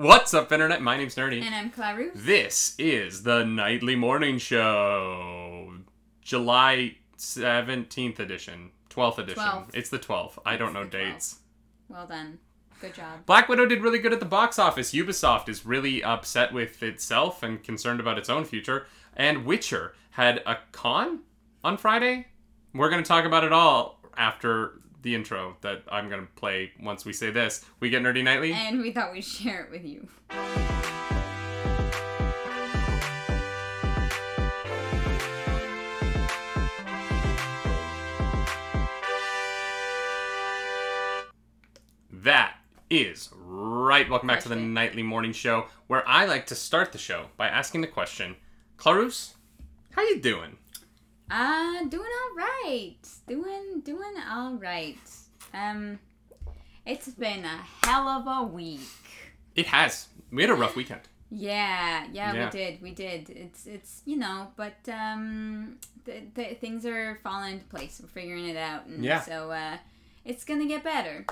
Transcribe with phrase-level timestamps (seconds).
[0.00, 0.80] What's up, Internet?
[0.80, 1.42] My name's Nerdy.
[1.42, 2.12] And I'm Clarus.
[2.14, 5.74] This is the Nightly Morning Show,
[6.22, 9.42] July 17th edition, 12th edition.
[9.42, 9.74] 12th.
[9.74, 10.38] It's the 12th.
[10.46, 11.12] I don't know the 12th.
[11.12, 11.38] dates.
[11.90, 12.38] Well done.
[12.80, 13.26] Good job.
[13.26, 14.94] Black Widow did really good at the box office.
[14.94, 18.86] Ubisoft is really upset with itself and concerned about its own future.
[19.14, 21.24] And Witcher had a con
[21.62, 22.28] on Friday.
[22.72, 26.72] We're going to talk about it all after the intro that I'm going to play
[26.80, 27.64] once we say this.
[27.80, 28.52] We get Nerdy Nightly.
[28.52, 30.08] And we thought we'd share it with you.
[42.12, 42.56] That
[42.90, 44.08] is right.
[44.10, 47.48] Welcome back to the nightly morning show, where I like to start the show by
[47.48, 48.36] asking the question,
[48.76, 49.36] Clarus,
[49.92, 50.58] how you doing?
[51.30, 52.96] Uh, doing all right.
[53.28, 54.98] Doing, doing all right.
[55.54, 55.98] Um,
[56.84, 58.80] it's been a hell of a week.
[59.54, 60.08] It has.
[60.32, 61.02] We had a rough weekend.
[61.30, 62.44] Yeah, yeah, Yeah.
[62.46, 63.30] we did, we did.
[63.30, 68.00] It's, it's, you know, but um, the, the things are falling into place.
[68.02, 69.20] We're figuring it out, and Yeah.
[69.20, 69.76] so uh,
[70.24, 71.24] it's gonna get better.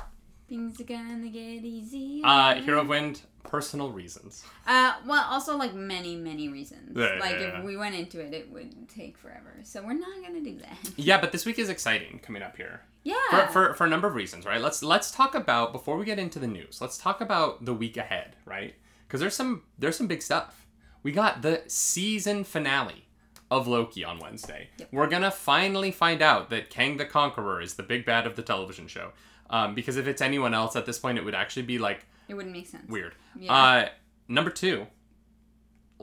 [0.49, 2.25] Things are gonna get easier.
[2.25, 4.45] Uh, Hero of Wind, personal reasons.
[4.67, 6.97] Uh, well, also like many, many reasons.
[6.97, 9.55] Yeah, like yeah, if we went into it, it would take forever.
[9.65, 10.77] So we're not gonna do that.
[10.97, 13.47] Yeah, but this week is exciting coming up here Yeah.
[13.47, 14.61] for, for, for a number of reasons, right?
[14.61, 16.81] Let's let's talk about before we get into the news.
[16.81, 18.75] Let's talk about the week ahead, right?
[19.07, 20.67] Because there's some there's some big stuff.
[21.03, 23.05] We got the season finale
[23.51, 24.69] of Loki on Wednesday.
[24.79, 24.89] Yep.
[24.93, 28.43] We're gonna finally find out that Kang the Conqueror is the big bad of the
[28.43, 29.13] television show.
[29.51, 32.35] Um, because if it's anyone else at this point, it would actually be like it
[32.35, 32.89] wouldn't make sense.
[32.89, 33.15] weird.
[33.39, 33.53] Yeah.
[33.53, 33.89] Uh,
[34.29, 34.87] number two,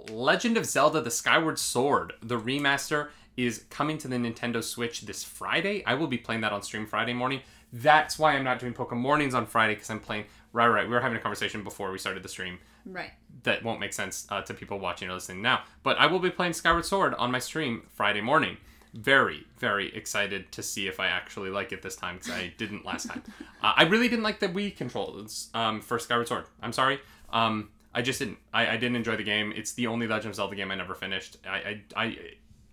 [0.09, 5.23] Legend of Zelda: The Skyward Sword, the remaster, is coming to the Nintendo Switch this
[5.23, 5.83] Friday.
[5.85, 7.41] I will be playing that on stream Friday morning.
[7.73, 10.25] That's why I'm not doing Pokemon mornings on Friday because I'm playing.
[10.53, 10.87] Right, right.
[10.87, 13.11] We were having a conversation before we started the stream right.
[13.43, 15.63] that won't make sense uh, to people watching or listening now.
[15.83, 18.57] But I will be playing Skyward Sword on my stream Friday morning.
[18.95, 22.85] Very, very excited to see if I actually like it this time because I didn't
[22.85, 23.23] last time.
[23.61, 26.45] Uh, I really didn't like the Wii controls um, for Skyward Sword.
[26.61, 27.01] I'm sorry.
[27.29, 28.37] Um, I just didn't.
[28.53, 29.51] I, I didn't enjoy the game.
[29.53, 31.37] It's the only Legend of Zelda game I never finished.
[31.45, 32.17] I I, I,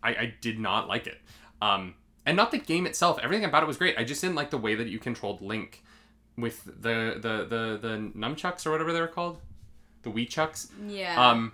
[0.03, 1.19] I, I did not like it.
[1.61, 1.95] Um,
[2.25, 3.19] and not the game itself.
[3.21, 3.99] Everything about it was great.
[3.99, 5.83] I just didn't like the way that you controlled Link
[6.37, 9.41] with the the the, the nunchucks or whatever they're called,
[10.03, 10.69] the Wii chucks.
[10.87, 11.31] Yeah.
[11.31, 11.53] Um,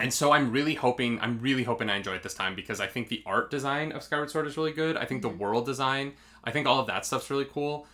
[0.00, 2.86] and so I'm really hoping, I'm really hoping I enjoy it this time because I
[2.86, 4.96] think the art design of Skyward Sword is really good.
[4.96, 7.86] I think the world design, I think all of that stuff's really cool.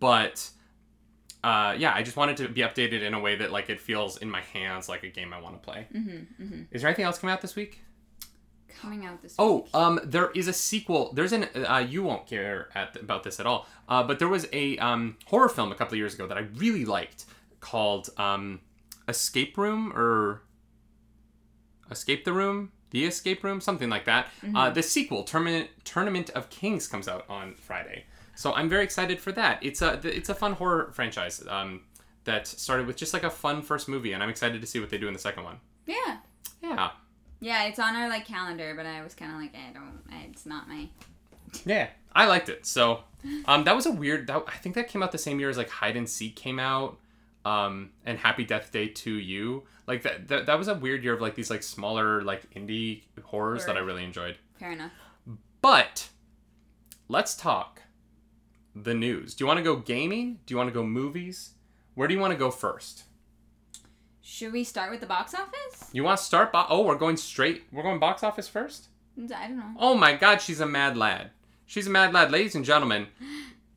[0.00, 0.50] But
[1.44, 4.18] uh, yeah, I just wanted to be updated in a way that like it feels
[4.18, 5.86] in my hands like a game I want to play.
[5.94, 6.62] mm-hmm, mm-hmm.
[6.70, 7.80] Is there anything else coming out this week?
[8.80, 9.36] Coming out this week.
[9.38, 9.74] Oh, week.
[9.74, 11.12] um, there is a sequel.
[11.12, 13.66] There's an uh, you won't care at about this at all.
[13.88, 16.46] Uh, but there was a um, horror film a couple of years ago that I
[16.56, 17.24] really liked
[17.60, 18.60] called um,
[19.08, 20.42] Escape Room or
[21.90, 24.28] Escape the Room, The Escape Room, something like that.
[24.54, 28.04] Uh, the sequel, Tournament Tournament of Kings, comes out on Friday.
[28.34, 29.58] So I'm very excited for that.
[29.62, 31.82] It's a it's a fun horror franchise um,
[32.24, 34.90] that started with just like a fun first movie, and I'm excited to see what
[34.90, 35.56] they do in the second one.
[35.86, 36.18] Yeah.
[36.62, 36.90] Yeah.
[37.40, 40.00] Yeah, it's on our like calendar, but I was kind of like, I don't.
[40.30, 40.88] It's not my.
[41.64, 42.66] Yeah, I liked it.
[42.66, 43.00] So,
[43.46, 44.26] um, that was a weird.
[44.26, 46.58] That I think that came out the same year as like Hide and Seek came
[46.58, 46.98] out,
[47.44, 49.64] um, and Happy Death Day to You.
[49.86, 50.46] Like that, that.
[50.46, 53.80] That was a weird year of like these like smaller like indie horrors that I
[53.80, 54.36] really enjoyed.
[54.58, 54.92] Fair enough.
[55.62, 56.08] But
[57.08, 57.82] let's talk
[58.74, 59.34] the news.
[59.34, 60.40] Do you want to go gaming?
[60.46, 61.52] Do you want to go movies?
[61.94, 63.04] Where do you want to go first?
[64.20, 65.88] Should we start with the box office?
[65.92, 66.52] You want to start?
[66.52, 67.64] Bo- oh, we're going straight.
[67.72, 68.88] We're going box office first.
[69.18, 69.74] I don't know.
[69.78, 71.30] Oh my god, she's a mad lad.
[71.66, 72.30] She's a mad lad.
[72.30, 73.08] Ladies and gentlemen,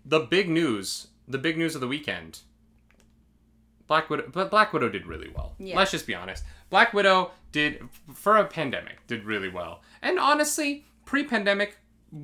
[0.05, 2.41] the big news, the big news of the weekend.
[3.91, 5.53] Black Widow, but Black Widow did really well.
[5.59, 5.75] Yeah.
[5.75, 6.45] Let's just be honest.
[6.69, 9.81] Black Widow did, for a pandemic, did really well.
[10.01, 11.75] And honestly, pre pandemic,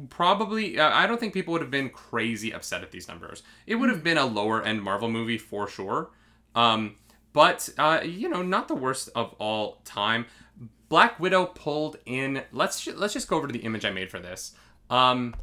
[0.08, 3.44] probably, uh, I don't think people would have been crazy upset at these numbers.
[3.66, 6.12] It would have been a lower end Marvel movie for sure.
[6.56, 6.96] Um,
[7.34, 10.26] but, uh, you know, not the worst of all time.
[10.88, 12.44] Black Widow pulled in.
[12.54, 14.54] Let's let's just go over to the image I made for this.
[14.90, 15.36] Um,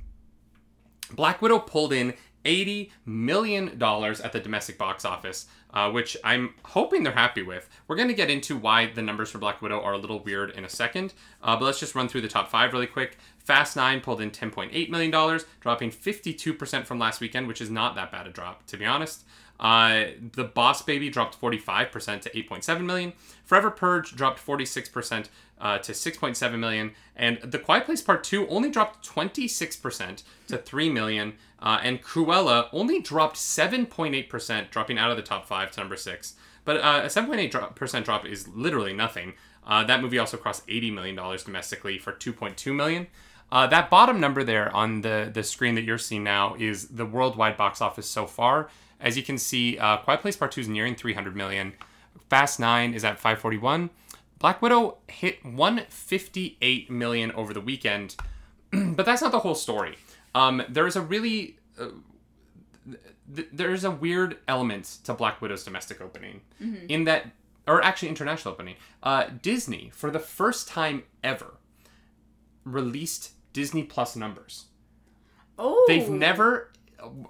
[1.13, 6.55] Black Widow pulled in eighty million dollars at the domestic box office, uh, which I'm
[6.65, 7.69] hoping they're happy with.
[7.89, 10.51] We're going to get into why the numbers for Black Widow are a little weird
[10.51, 13.19] in a second, uh, but let's just run through the top five really quick.
[13.39, 17.21] Fast Nine pulled in ten point eight million dollars, dropping fifty two percent from last
[17.21, 19.25] weekend, which is not that bad a drop to be honest.
[19.61, 23.13] Uh, the Boss Baby dropped 45% to 8.7 million.
[23.45, 25.29] Forever Purge dropped 46%
[25.61, 26.93] uh, to 6.7 million.
[27.17, 31.35] And The Quiet Place Part 2 only dropped 26% to 3 million.
[31.61, 36.35] Uh, and Cruella only dropped 7.8%, dropping out of the top five to number six.
[36.65, 39.35] But uh, a 7.8 drop, percent drop is literally nothing.
[39.67, 43.07] Uh, that movie also crossed 80 million dollars domestically for 2.2 million.
[43.53, 47.07] Uh, that bottom number there on the the screen that you're seeing now is the
[47.07, 48.69] worldwide box office so far.
[49.05, 51.75] As you can see, uh, Quiet Place Part Two is nearing 300 million.
[52.29, 53.91] Fast Nine is at 541.
[54.39, 58.17] Black Widow hit 158 million over the weekend,
[58.73, 59.97] but that's not the whole story.
[60.35, 61.89] Um, there's a really uh,
[63.35, 66.41] th- there's a weird element to Black Widow's domestic opening
[66.89, 67.27] in that,
[67.67, 68.77] or actually international opening.
[69.03, 71.55] Uh, Disney, for the first time ever,
[72.65, 74.67] released Disney Plus numbers.
[75.59, 76.73] Oh, They've never,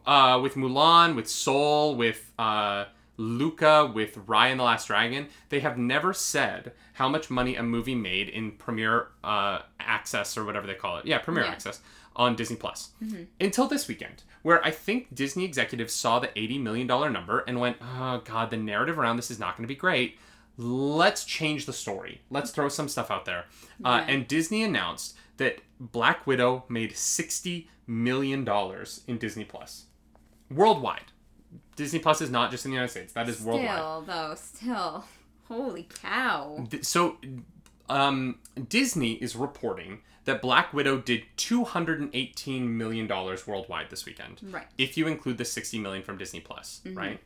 [0.06, 2.84] uh, with Mulan, with Soul, with uh,
[3.16, 7.62] Luca, with Raya and the Last Dragon, they have never said how much money a
[7.62, 11.06] movie made in Premier uh, Access or whatever they call it.
[11.06, 11.50] Yeah, Premier Yeah.
[11.50, 11.80] Access
[12.16, 12.90] on Disney Plus
[13.40, 17.58] until this weekend, where I think Disney executives saw the eighty million dollar number and
[17.60, 20.18] went, "Oh God, the narrative around this is not going to be great.
[20.56, 22.20] Let's change the story.
[22.30, 23.46] Let's throw some stuff out there."
[23.84, 24.14] Uh, Yeah.
[24.14, 29.86] and Disney announced that Black Widow made sixty million dollars in Disney Plus
[30.50, 31.12] worldwide.
[31.76, 33.70] Disney Plus is not just in the United States; that is worldwide.
[33.70, 35.04] Still, though, still.
[35.48, 36.66] Holy cow.
[36.82, 37.18] So,
[37.88, 38.38] um,
[38.68, 44.06] Disney is reporting that Black Widow did two hundred and eighteen million dollars worldwide this
[44.06, 44.40] weekend.
[44.50, 44.66] Right.
[44.78, 47.20] If you include the sixty million from Disney Plus, right?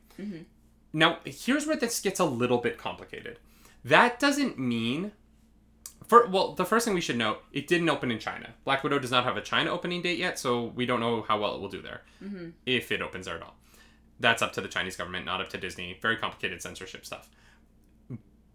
[0.92, 3.38] Now, here's where this gets a little bit complicated.
[3.84, 5.12] That doesn't mean.
[6.08, 8.54] For, well, the first thing we should note, it didn't open in China.
[8.64, 11.38] Black Widow does not have a China opening date yet, so we don't know how
[11.38, 12.48] well it will do there, mm-hmm.
[12.64, 13.54] if it opens there at all.
[14.18, 15.98] That's up to the Chinese government, not up to Disney.
[16.00, 17.28] Very complicated censorship stuff.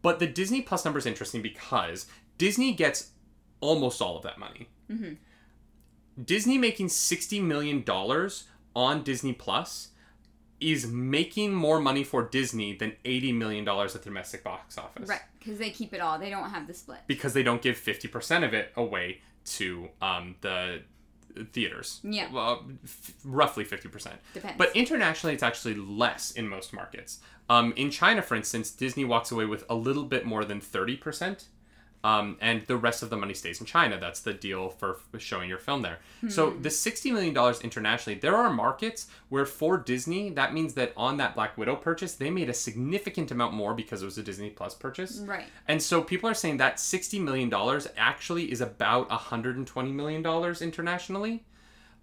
[0.02, 2.08] But the Disney Plus number is interesting because
[2.38, 3.12] Disney gets
[3.62, 4.68] almost all of that money.
[4.92, 5.14] Mm-hmm.
[6.24, 7.84] Disney making $60 million
[8.76, 9.90] on Disney Plus
[10.72, 15.10] is making more money for Disney than $80 million at the domestic box office.
[15.10, 16.18] Right, because they keep it all.
[16.18, 17.00] They don't have the split.
[17.08, 20.82] Because they don't give 50% of it away to um, the
[21.52, 22.00] theaters.
[22.04, 22.32] Yeah.
[22.32, 24.12] Well, f- roughly 50%.
[24.34, 24.58] Depends.
[24.58, 27.20] But internationally, it's actually less in most markets.
[27.50, 31.46] Um, in China, for instance, Disney walks away with a little bit more than 30%.
[32.06, 33.98] Um, and the rest of the money stays in China.
[33.98, 36.00] That's the deal for f- showing your film there.
[36.28, 41.16] So the $60 million internationally, there are markets where for Disney, that means that on
[41.18, 44.50] that Black Widow purchase, they made a significant amount more because it was a Disney
[44.50, 45.20] Plus purchase.
[45.20, 45.46] Right.
[45.70, 47.54] And so people are saying that $60 million
[47.96, 51.46] actually is about $120 million internationally,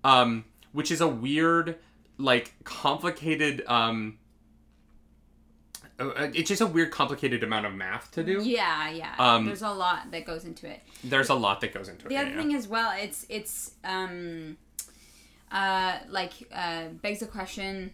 [0.02, 1.76] um, which is a weird,
[2.16, 3.64] like, complicated.
[3.66, 4.16] Um,
[6.00, 8.42] it's just a weird, complicated amount of math to do.
[8.42, 9.14] Yeah, yeah.
[9.18, 10.80] Um, There's a lot that goes into it.
[11.04, 12.08] There's a lot that goes into it.
[12.08, 12.36] The other yeah.
[12.36, 14.56] thing as well, it's it's um
[15.52, 17.92] uh like uh begs the question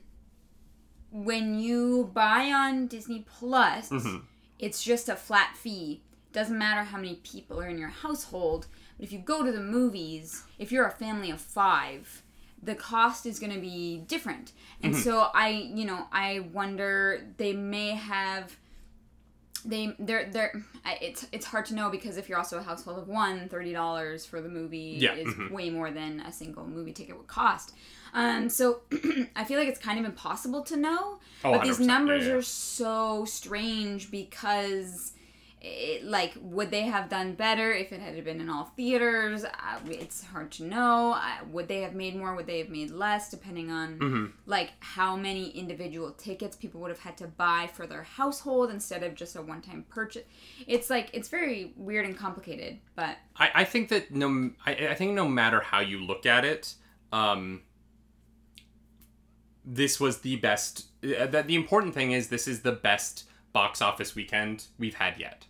[1.10, 4.22] when you buy on Disney Plus, Mhm.
[4.58, 6.02] it's just a flat fee.
[6.32, 8.66] Doesn't matter how many people are in your household,
[8.98, 12.22] but if you go to the movies, if you're a family of 5,
[12.66, 14.52] the cost is going to be different.
[14.82, 15.02] And Mm-hmm.
[15.02, 18.56] so I, you know, I wonder they may have
[19.64, 20.62] they they're they're
[21.02, 24.24] it's it's hard to know because if you're also a household of one, thirty dollars
[24.24, 25.50] for the movie Yeah, is mhm.
[25.50, 27.74] way more than a single movie ticket would cost.
[28.14, 28.80] Um, so
[29.36, 31.18] I feel like it's kind of impossible to know.
[31.44, 32.32] Oh, but these 100%, yeah, numbers yeah.
[32.34, 35.12] are so strange because.
[35.68, 39.78] It, like would they have done better if it had been in all theaters uh,
[39.88, 43.30] it's hard to know uh, would they have made more would they have made less
[43.30, 44.32] depending on Mhm.
[44.46, 49.02] like how many individual tickets people would have had to buy for their household instead
[49.02, 50.24] of just a one-time purchase
[50.68, 54.94] it's like it's very weird and complicated but I, I think that no, I, I
[54.94, 56.74] think no matter how you look at it,
[57.12, 57.62] um,
[59.64, 60.86] this was the best.
[61.04, 65.18] Uh, that the important thing is this is the best box office weekend we've had
[65.18, 65.46] yet.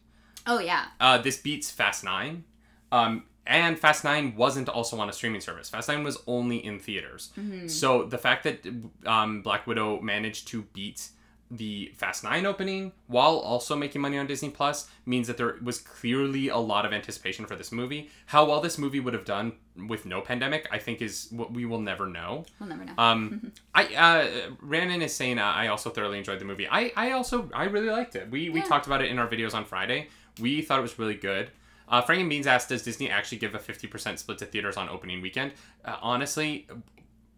[0.47, 2.45] Oh yeah Uh, this beats Fast Nine,
[2.93, 5.69] um, and Fast Nine wasn't also on a streaming service.
[5.71, 7.33] Fast Nine was only in theaters.
[7.69, 8.67] So the fact that
[9.07, 11.09] um, Black Widow managed to beat
[11.49, 15.79] the Fast Nine opening while also making money on Disney Plus means that there was
[15.79, 18.11] clearly a lot of anticipation for this movie.
[18.27, 19.53] How well this movie would have done
[19.89, 22.45] with no pandemic, I think, is what we will never know.
[22.59, 26.45] we'll never know Um, I uh, Rhiannon is saying uh, I also thoroughly enjoyed the
[26.45, 26.67] movie.
[26.69, 28.29] I, I also I really liked it.
[28.29, 28.67] We we Yeah.
[28.67, 30.09] talked about it in our videos on Friday.
[30.41, 31.51] We thought it was really good.
[31.89, 34.77] Uh, Frank and Beans asked, "Does Disney actually give a fifty percent split to theaters
[34.77, 35.53] on opening weekend?"
[35.85, 36.67] Uh, honestly,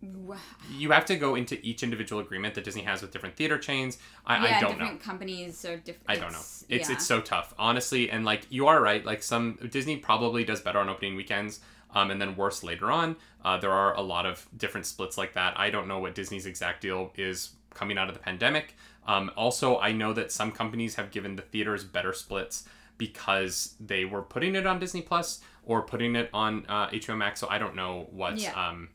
[0.01, 0.37] Wow.
[0.71, 3.99] you have to go into each individual agreement that Disney has with different theater chains.
[4.25, 4.85] I, yeah I don't know.
[4.85, 6.39] different companies are different I don't know.
[6.39, 6.95] It's yeah.
[6.95, 8.09] it's so tough, honestly.
[8.11, 9.05] And like you are right.
[9.05, 11.61] Like some Disney probably does better on opening weekends,
[11.95, 13.17] um, and then worse later on.
[13.45, 15.59] Uh, there are a lot of different splits like that.
[15.59, 18.77] I don't know what Disney's exact deal is coming out of the pandemic.
[19.07, 24.05] Um, also, I know that some companies have given the theaters better splits because they
[24.05, 27.41] were putting it on Disney Plus or putting it on uh, HBO Max.
[27.41, 28.39] So I don't know what.
[28.39, 28.53] Yeah.
[28.53, 28.91] Um,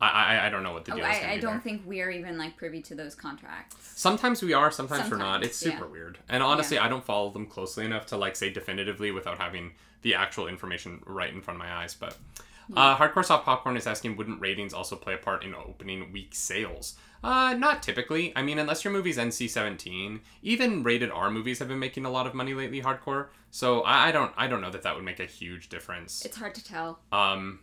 [0.00, 1.10] I, I I don't know what the Oh, deal is.
[1.10, 1.60] I, I don't there.
[1.60, 3.76] think we're even like privy to those contracts.
[3.96, 5.42] Sometimes we are, sometimes, we're not.
[5.42, 5.90] It's super yeah.
[5.90, 6.18] weird.
[6.28, 10.14] And honestly, I don't follow them closely enough to like say definitively without having the
[10.14, 11.94] actual information right in front of my eyes.
[11.94, 12.16] But
[12.76, 16.34] uh, Hardcore Soft Popcorn is asking, wouldn't ratings also play a part in opening week
[16.34, 16.96] sales?
[17.22, 18.32] Uh, not typically.
[18.36, 22.26] I mean, unless your movie's NC-17, even rated R movies have been making a lot
[22.26, 22.80] of money lately.
[22.80, 26.24] Hardcore, so I, I don't, I don't know that that would make a huge difference.
[26.24, 27.00] It's hard to tell.
[27.12, 27.60] Um,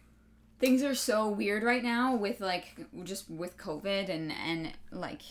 [0.60, 5.22] Things are so weird right now with like just with COVID and and like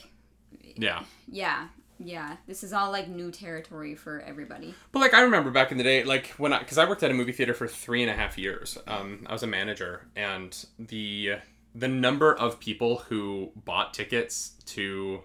[0.76, 1.04] yeah.
[1.28, 4.75] yeah yeah this is all like new territory for everybody.
[4.93, 7.11] But like I remember back in the day, like when I, because I worked at
[7.11, 8.76] a movie theater for three and a half years.
[8.87, 11.37] Um, I was a manager, and the
[11.75, 15.23] the number of people who bought tickets to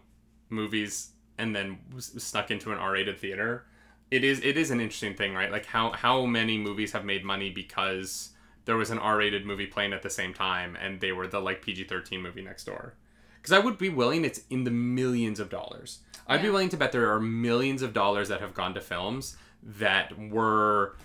[0.49, 3.65] movies and then was, snuck into an R-rated theater,
[4.11, 5.51] it is it is an interesting thing, right?
[5.51, 8.31] Like how how many movies have made money because
[8.65, 11.61] there was an R-rated movie playing at the same time, and they were the like
[11.61, 12.95] PG-13 movie next door.
[13.37, 15.99] Because I would be willing, it's in the millions of dollars.
[16.27, 19.37] I'd be willing to bet there are millions of dollars that have gone to films
[19.63, 20.97] that were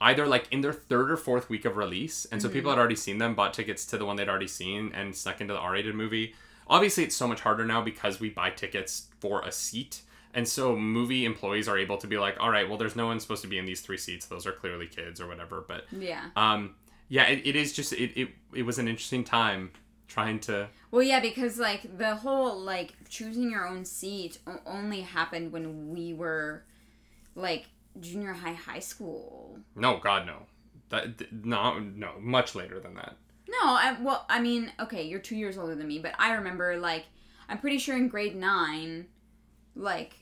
[0.00, 2.96] either like in their third or fourth week of release, and so people had already
[2.96, 5.94] seen them, bought tickets to the one they'd already seen, and snuck into the R-rated
[5.94, 6.34] movie.
[6.66, 10.02] Obviously, it's so much harder now because we buy tickets for a seat,
[10.32, 13.20] and so movie employees are able to be like, "All right, well, there's no one
[13.20, 16.30] supposed to be in these three seats; those are clearly kids or whatever." But Yeah.
[16.36, 16.76] um,
[17.08, 19.72] yeah, it, it is just it, it it was an interesting time
[20.06, 25.52] trying to Well, yeah, because like the whole like choosing your own seat only happened
[25.52, 26.62] when we were
[27.34, 27.66] like
[27.98, 29.58] junior high, high school.
[29.74, 30.46] no god no
[30.90, 33.16] that th- no no much later than that
[33.48, 36.78] No, I well, I mean, okay, you're two years older than me, but I remember
[36.78, 37.06] like
[37.48, 39.06] I'm pretty sure in grade nine,
[39.74, 40.14] like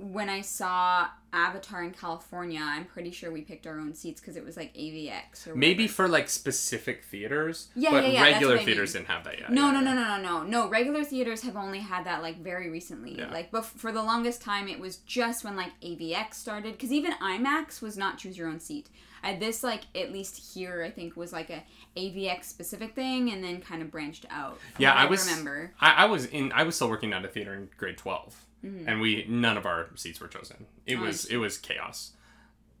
[0.00, 4.36] when I saw Avatar in California, I'm pretty sure we picked our own seats because
[4.36, 5.92] it was like AVX or maybe whatever.
[5.92, 9.04] for like specific theaters Yeah, but yeah, yeah, regular what I theaters mean.
[9.04, 10.68] didn't have that yet No, yeah, no, no, no, no, no, no.
[10.68, 13.16] Regular theaters have only had that like very recently.
[13.18, 13.30] Yeah.
[13.30, 16.72] Like, but for the longest time, it was just when like AVX started.
[16.72, 18.88] Because even IMAX was not choose your own seat.
[19.22, 21.62] Uh, this like at least here, I think was like a
[21.96, 24.58] AVX specific thing, and then kind of branched out.
[24.78, 25.72] yeah i was remember.
[25.80, 28.88] I, I was in i was still working at a theater in grade 12 Mm-hmm.
[28.88, 30.66] and we none of our seats were chosen.
[30.86, 32.12] It Oh, was it was chaos.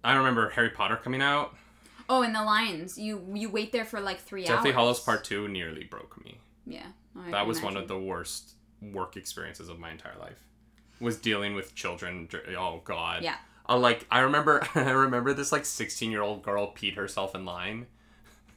[0.04, 1.56] I remember harry potter coming out.
[2.08, 2.98] Oh, and the lines.
[2.98, 4.76] You you wait there for like three deathly hours.
[4.76, 6.38] Hallows part 2 nearly broke me.
[6.66, 6.86] Yeah,
[7.18, 10.42] I that was one of the worst work experiences of my entire life.
[11.00, 13.22] Was dealing with children oh god.
[13.22, 13.36] Yeah.
[13.68, 17.44] uh, like i remember i remember this like 16 year old girl peed herself in
[17.46, 17.86] line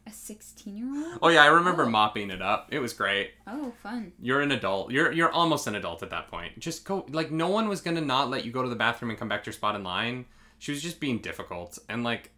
[0.06, 1.20] a sixteen-year-old.
[1.22, 1.90] oh yeah i remember Oh.
[1.90, 4.12] mopping it up it was great Oh, fun.
[4.22, 7.48] you're an adult you're you're almost an adult at that point just go like no
[7.48, 9.54] one was gonna not let you go to the bathroom and come back to your
[9.54, 10.26] spot in line
[10.60, 12.32] she was just being difficult and like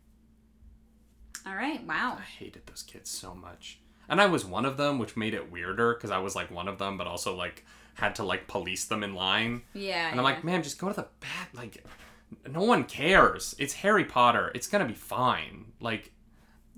[1.46, 1.84] All right.
[1.86, 2.18] Wow.
[2.20, 3.80] i hated those kids so much
[4.10, 6.68] and i was one of them which made it weirder because i was like one
[6.68, 10.10] of them but also like had to like police them in line Yeah.
[10.12, 10.34] and i'm yeah.
[10.34, 11.84] like man just go to the bath like
[12.50, 16.12] no one cares it's harry potter it's gonna be fine like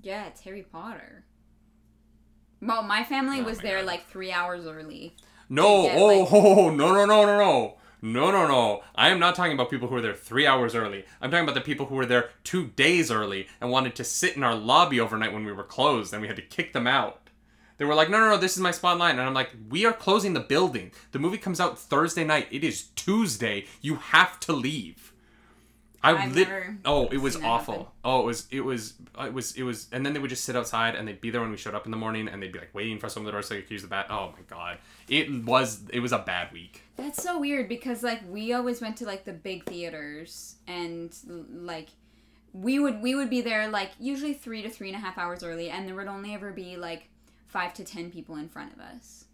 [0.00, 1.24] Yeah, it's Harry Potter.
[2.60, 3.86] Well, my family Oh was my there God.
[3.86, 5.16] like three hours early.
[5.48, 7.74] No, get, oh, like- oh, no, no, no, no, no.
[8.00, 8.82] No, no, no.
[8.94, 11.04] I am not talking about people who were there three hours early.
[11.20, 14.36] I'm talking about the people who were there two days early and wanted to sit
[14.36, 17.28] in our lobby overnight when we were closed and we had to kick them out.
[17.76, 19.18] They were like, no, no, no, this is my spot in line.
[19.18, 20.92] And I'm like, we are closing the building.
[21.10, 22.46] The movie comes out Thursday night.
[22.52, 23.66] It is Tuesday.
[23.80, 25.07] You have to leave.
[26.02, 27.74] I lit- never oh, it was awful.
[27.74, 27.92] happen.
[28.04, 30.44] Oh, it was, it was, uh, it was, it was, and then they would just
[30.44, 32.52] sit outside and they'd be there when we showed up in the morning and they'd
[32.52, 34.06] be like waiting for us on the door so they could use the bat.
[34.08, 34.78] Oh my god,
[35.08, 36.82] it was, it was a bad week.
[36.96, 41.14] That's so weird because like we always went to like the big theaters and
[41.52, 41.88] like
[42.52, 45.42] we would we would be there like usually three to three and a half hours
[45.44, 47.08] early and there would only ever be like
[47.46, 49.26] five to ten people in front of us.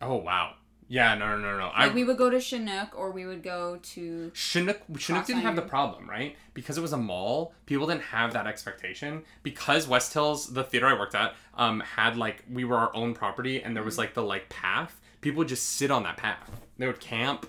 [0.00, 0.54] Oh wow,
[0.88, 1.66] yeah, no, no, no, no.
[1.66, 5.42] Like I we would go to Chinook or we would go to Chinook, Chinook didn't
[5.42, 6.34] have the problem, right?
[6.54, 9.22] Because it was a mall, people didn't have that expectation.
[9.42, 13.14] Because West Hills, the theater I worked at, um, had like we were our own
[13.14, 14.98] property, and there was like the like path.
[15.20, 16.50] People would just sit on that path.
[16.78, 17.46] They would camp.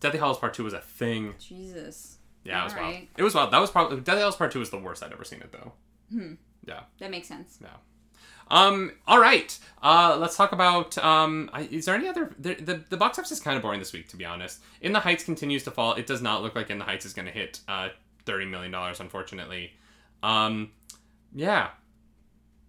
[0.00, 1.34] Deathly Hallows Part Two was a thing.
[1.38, 2.18] Jesus.
[2.44, 2.96] Yeah, it was wild.
[3.18, 3.50] It was wild.
[3.50, 5.72] That was probably Deathly Hallows Part Two was the worst I'd ever seen it though.
[6.10, 6.34] Hmm.
[6.66, 6.80] Yeah.
[6.98, 7.58] That makes sense.
[7.60, 7.68] Yeah.
[8.48, 8.92] Um.
[9.06, 9.58] All right.
[9.82, 10.16] Uh.
[10.20, 10.96] Let's talk about.
[10.98, 11.50] Um.
[11.70, 12.34] Is there any other?
[12.38, 14.60] The, the the box office is kind of boring this week, to be honest.
[14.80, 15.94] In the Heights continues to fall.
[15.94, 17.88] It does not look like In the Heights is going to hit uh
[18.24, 19.72] thirty million dollars, unfortunately.
[20.22, 20.70] Um.
[21.34, 21.70] Yeah.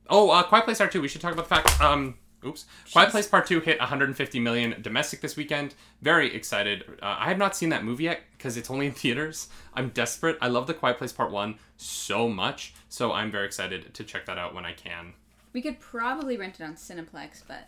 [0.10, 1.02] Oh, uh, Quiet Place Part Two.
[1.02, 1.82] We should talk about the fact.
[1.82, 2.16] Um.
[2.46, 2.66] Oops.
[2.92, 5.74] Quiet Place Part 2 hit 150 million domestic this weekend.
[6.04, 6.84] Very excited.
[7.02, 9.50] Uh, I have not seen that movie yet because it's only in theaters.
[9.74, 10.38] I'm desperate.
[10.40, 12.76] I love The Quiet Place Part 1 so much.
[12.90, 15.14] So I'm very excited to check that out when I can.
[15.58, 17.68] We could probably rent it on Cineplex, but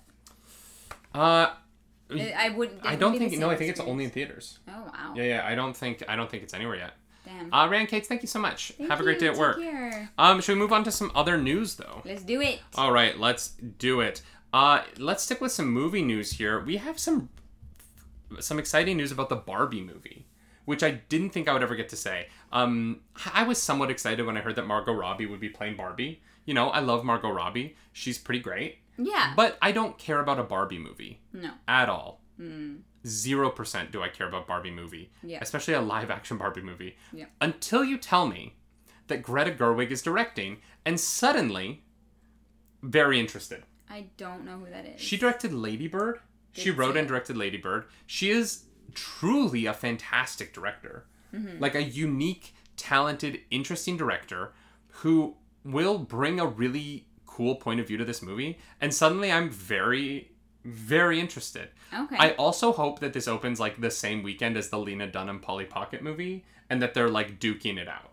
[1.19, 1.53] Uh,
[2.11, 2.85] it, I wouldn't.
[2.85, 3.33] I don't think.
[3.39, 4.59] No, I think it's only in theaters.
[4.67, 5.13] Oh wow.
[5.15, 5.41] Yeah, yeah.
[5.43, 6.03] I don't think.
[6.07, 6.91] I don't think it's anywhere yet.
[7.25, 7.51] Damn.
[7.51, 8.73] Uh, Rand Cates, thank you so much.
[8.77, 9.57] Thank Have a great day at work.
[9.59, 10.11] care.
[10.19, 12.03] Um, should we move on to some other news though?
[12.05, 12.59] Let's do it.
[12.75, 13.47] All right, let's
[13.79, 14.21] do it.
[14.53, 16.59] Uh, let's stick with some movie news here.
[16.63, 17.29] We have some
[18.39, 20.27] some exciting news about the Barbie movie,
[20.65, 22.27] which I didn't think I would ever get to say.
[22.51, 22.99] Um,
[23.33, 26.21] I was somewhat excited when I heard that Margot Robbie would be playing Barbie.
[26.49, 27.75] You know, I love Margot Robbie.
[27.93, 28.79] She's pretty great.
[28.97, 29.33] Yeah.
[29.35, 31.51] But I don't care about a Barbie movie no.
[31.67, 32.21] at all.
[33.05, 35.37] Zero percent do I care about Barbie movie, Yeah.
[35.43, 36.97] especially a live action Barbie movie.
[37.13, 37.25] Yeah.
[37.39, 38.55] Until you tell me
[39.05, 41.83] that Greta Gerwig is directing, and suddenly,
[42.81, 43.61] very interested.
[43.87, 44.99] I don't know who that is.
[44.99, 46.19] She directed Lady Bird.
[46.53, 47.85] She wrote and directed Lady Bird.
[48.07, 48.63] She is
[48.95, 51.05] truly a fantastic director.
[51.31, 51.59] Mm-hmm.
[51.59, 54.53] Like a unique, talented, interesting director
[55.03, 55.35] who
[55.71, 58.59] will bring a really cool point of view to this movie.
[58.81, 60.31] And suddenly I'm very,
[60.65, 61.69] very interested.
[61.97, 62.15] Okay.
[62.17, 65.65] I also hope that this opens like the same weekend as the Lena Dunham Polly
[65.65, 68.11] Pocket movie and that they're like duking it out.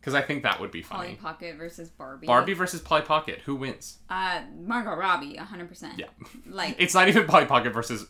[0.00, 1.14] Because I think that would be funny.
[1.14, 1.16] Polly.
[1.16, 2.26] Pocket versus Barbie.
[2.26, 3.40] Barbie versus Polly Pocket.
[3.46, 3.98] Who wins?
[4.10, 5.98] Uh, Margot Robbie, hundred percent.
[5.98, 6.06] Yeah.
[6.46, 6.76] Like.
[6.78, 8.06] It's not even Polly Pocket versus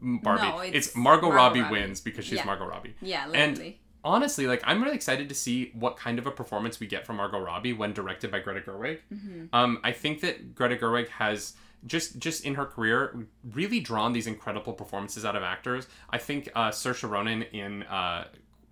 [0.00, 0.42] Barbie.
[0.42, 1.72] No, it's, it's Margot, Margot Robbie, Robbie.
[1.80, 2.44] wins because she's Yeah.
[2.44, 2.94] Margot Robbie.
[3.00, 3.80] yeah, and- literally.
[4.04, 7.16] Honestly, like I'm really excited to see what kind of a performance we get from
[7.16, 8.98] Margot Robbie when directed by Greta Gerwig.
[9.12, 9.46] Mm-hmm.
[9.52, 11.54] Um, I think that Greta Gerwig has
[11.86, 15.86] just just in her career really drawn these incredible performances out of actors.
[16.10, 18.24] I think uh, Saoirse Ronan in uh,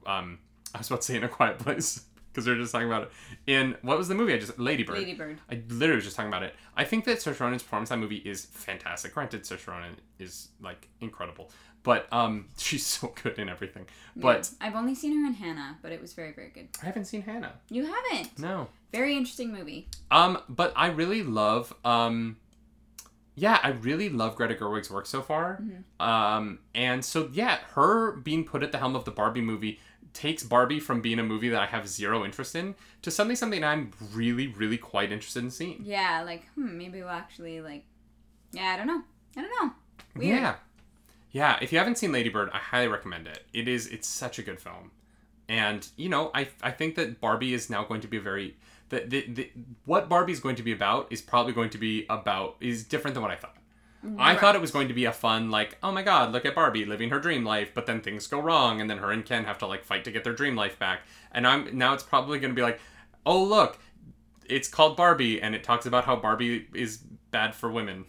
[0.06, 0.38] um,
[0.74, 3.04] I was about to say in a Quiet Place because we are just talking about
[3.04, 3.10] it
[3.46, 4.98] in what was the movie I just Lady Bird.
[4.98, 5.38] Lady Bird.
[5.50, 6.54] I literally was just talking about it.
[6.76, 9.14] I think that Saoirse Ronan's performance in that movie is fantastic.
[9.14, 11.50] Granted, Saoirse Ronan is like incredible,
[11.86, 13.86] but um, she's so good in everything.
[14.16, 14.66] But Yeah.
[14.66, 16.68] I've only seen her in Hanna, but it was very, very good.
[16.82, 17.52] I haven't seen Hanna.
[17.70, 18.38] You haven't.
[18.38, 18.68] No.
[18.92, 19.88] Very interesting movie.
[20.10, 22.38] Um, but I really love um,
[23.36, 25.62] yeah, I really love Greta Gerwig's work so far.
[26.00, 29.78] Um, and so yeah, her being put at the helm of the Barbie movie
[30.12, 33.62] takes Barbie from being a movie that I have zero interest in to something something
[33.62, 35.82] I'm really, really quite interested in seeing.
[35.84, 37.84] Yeah, like hmm, maybe we'll actually like.
[38.52, 39.02] Yeah, I don't know.
[39.36, 39.72] I don't know.
[40.16, 40.40] Weird.
[40.40, 40.54] Yeah.
[41.36, 43.44] Yeah, if you haven't seen Lady Bird, I highly recommend it.
[43.52, 44.90] It is it's such a good film.
[45.50, 48.56] And, you know, I I think that Barbie is now going to be a very
[48.88, 49.50] the, the, the
[49.84, 53.12] what Barbie is going to be about is probably going to be about is different
[53.12, 53.58] than what I thought.
[54.18, 56.54] I thought it was going to be a fun like, oh my god, look at
[56.54, 59.44] Barbie living her dream life, but then things go wrong and then her and Ken
[59.44, 61.00] have to like fight to get their dream life back.
[61.32, 62.80] And I'm now it's probably going to be like,
[63.26, 63.78] oh look,
[64.48, 66.96] it's called Barbie and it talks about how Barbie is
[67.30, 68.06] bad for women.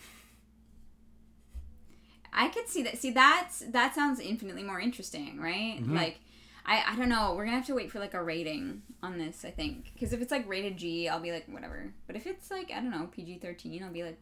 [2.38, 2.98] I could see that.
[3.00, 5.80] See, that's that sounds infinitely more interesting, right?
[5.82, 5.96] Mm-hmm.
[5.96, 6.20] Like,
[6.66, 7.34] I I don't know.
[7.36, 9.44] We're gonna have to wait for like a rating on this.
[9.46, 11.94] I think because if it's like rated G, I'll be like whatever.
[12.08, 14.20] But if it's like I don't know PG thirteen, I'll be like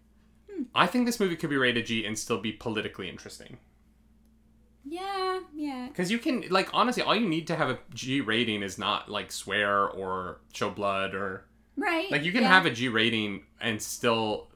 [0.74, 3.60] I think this movie could be rated G and still be politically interesting.
[4.84, 5.88] yeah, yeah.
[5.88, 9.10] Because you can, like, honestly, all you need to have a G rating is not,
[9.10, 11.46] like, swear or show blood or.
[11.78, 12.10] Right.
[12.12, 12.50] Like, you can yeah.
[12.50, 14.48] have a G rating and still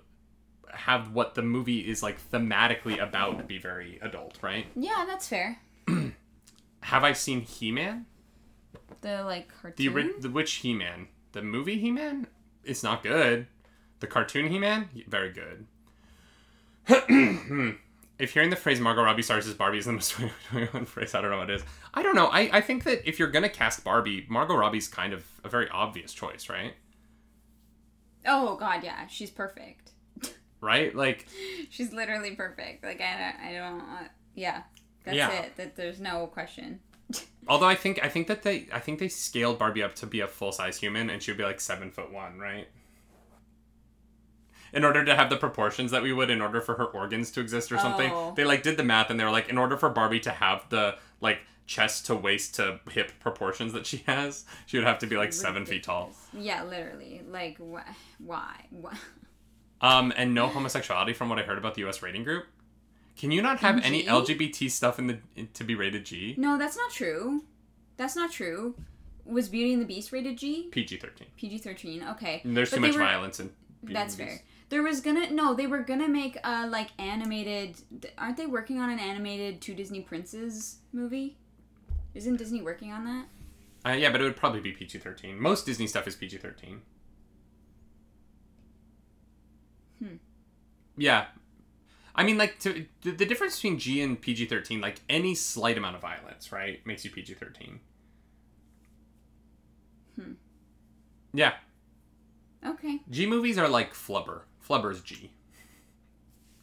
[0.74, 4.66] have what the movie is, like, thematically about be very adult, right?
[4.76, 5.60] Yeah, that's fair.
[6.84, 8.06] Have I seen He Man?
[9.02, 9.94] The like The, cartoon.
[9.94, 11.08] ori- the which He Man?
[11.34, 12.28] The movie He Man?
[12.64, 13.48] It's not good.
[14.00, 14.90] The cartoon He Man?
[15.08, 15.66] Very good.
[18.20, 21.22] if hearing the phrase Margot Robbie stars as Barbie is the most 2021 phrase, I
[21.22, 21.64] don't know what it is.
[21.94, 22.28] I don't know.
[22.28, 25.70] I, I think that if you're gonna cast Barbie, Margot Robbie's kind of a very
[25.70, 26.74] obvious choice, right?
[28.26, 29.92] oh God, yeah, she's perfect.
[30.62, 30.94] Right?
[30.96, 31.26] Like,
[31.70, 32.84] She's literally perfect.
[32.84, 33.82] Like I don't, I don't.
[33.82, 34.64] Uh, yeah,
[35.04, 35.32] that's Yeah.
[35.32, 35.56] it.
[35.58, 36.80] That there's no question.
[37.48, 40.20] although I think I think that they I think they scaled Barbie up to be
[40.20, 42.68] a full size human, and she would be like seven foot one, right?
[44.72, 47.42] In order to have the proportions that we would, in order for her organs to
[47.42, 48.34] exist or something, Oh.
[48.36, 50.64] they like did the math, and they were like, in order for Barbie to have
[50.70, 55.08] the like chest to waist to hip proportions that she has, she would have to
[55.08, 56.12] be like seven feet tall.
[56.34, 57.22] Yeah, literally.
[57.28, 57.82] Like wh-
[58.20, 58.66] why?
[58.70, 58.96] Why?
[59.82, 62.02] Um, and no homosexuality from what I heard about the U.S.
[62.02, 62.46] rating group.
[63.18, 66.36] Can you not have In any LGBT stuff in the in, to be rated G?
[66.38, 67.44] No, that's not true.
[67.98, 68.76] That's not true.
[69.26, 70.68] Was Beauty and the Beast rated G?
[70.72, 71.28] PG thirteen.
[71.38, 72.04] PG thirteen.
[72.12, 72.42] Okay.
[72.46, 73.52] There's But too much were- violence in.
[73.82, 74.34] Beauty That's and the fair.
[74.36, 74.44] Beast.
[74.70, 77.76] There was gonna no, they were gonna make a like animated.
[78.18, 81.38] Aren't they working on an animated two Disney princes movie?
[82.14, 83.26] Isn't Disney working on that?
[83.90, 85.40] Uh, yeah, but it would probably be PG thirteen.
[85.40, 86.82] Most Disney stuff is PG thirteen.
[90.00, 90.16] Hmm.
[91.00, 91.26] Yeah,
[92.14, 95.78] I mean, like to, the, the difference between G and PG thirteen, like any slight
[95.78, 97.80] amount of violence, right, makes you PG thirteen.
[100.16, 100.34] Hmm.
[101.34, 101.54] Yeah,
[102.66, 103.00] Okay.
[103.10, 104.42] G movies are like Flubber.
[104.68, 105.32] Flubber's G.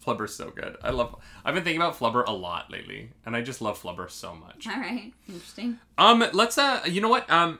[0.05, 0.77] Flubber's so good.
[0.83, 1.17] I love.
[1.45, 4.67] I've been thinking about Flubber a lot lately, and I just love Flubber so much.
[4.69, 5.13] All right.
[5.27, 5.79] Interesting.
[5.99, 7.29] Um, let's uh, you know what?
[7.31, 7.59] Um,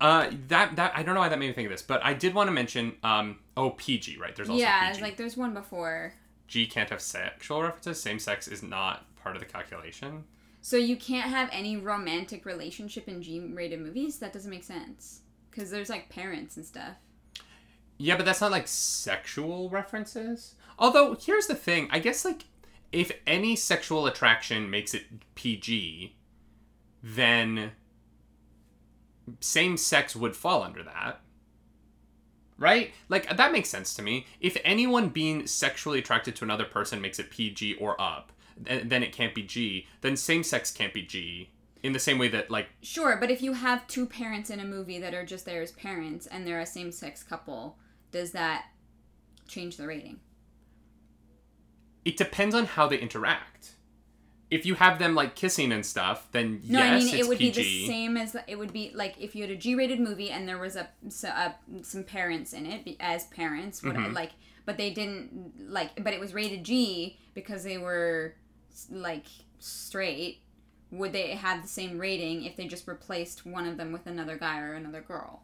[0.00, 2.14] uh, that that I don't know why that made me think of this, but I
[2.14, 4.34] did want to mention um, oh PG, right?
[4.34, 5.02] There's also yeah, PG.
[5.02, 6.14] like there's one before.
[6.46, 8.00] G can't have sexual references.
[8.00, 10.24] Same sex is not part of the calculation.
[10.60, 14.18] So you can't have any romantic relationship in G-rated movies.
[14.18, 15.20] That doesn't make sense.
[15.50, 16.96] Because there's like parents and stuff.
[17.98, 20.54] Yeah, but that's not like sexual references.
[20.78, 22.44] Although here's the thing, I guess like
[22.92, 26.14] if any sexual attraction makes it PG,
[27.02, 27.72] then
[29.40, 31.20] same sex would fall under that.
[32.58, 32.92] Right?
[33.08, 34.26] Like that makes sense to me.
[34.40, 39.12] If anyone being sexually attracted to another person makes it PG or up, then it
[39.12, 39.86] can't be G.
[40.00, 41.50] Then same sex can't be G.
[41.82, 44.64] In the same way that like Sure, but if you have two parents in a
[44.64, 47.76] movie that are just there as parents and they're a same-sex couple,
[48.10, 48.66] does that
[49.48, 50.20] change the rating?
[52.04, 53.73] it depends on how they interact.
[54.54, 57.28] If you have them like kissing and stuff, then No, yes, I mean it's it
[57.28, 57.62] would PG.
[57.62, 60.48] be the same as it would be like if you had a G-rated movie and
[60.48, 64.12] there was a, so- some parents in it as parents, what, Mhm.
[64.14, 64.32] like,
[64.66, 68.34] but they didn't like, but it was rated G because they were
[68.90, 69.26] like
[69.58, 70.40] straight.
[70.90, 74.36] Would they have the same rating if they just replaced one of them with another
[74.36, 75.42] guy or another girl?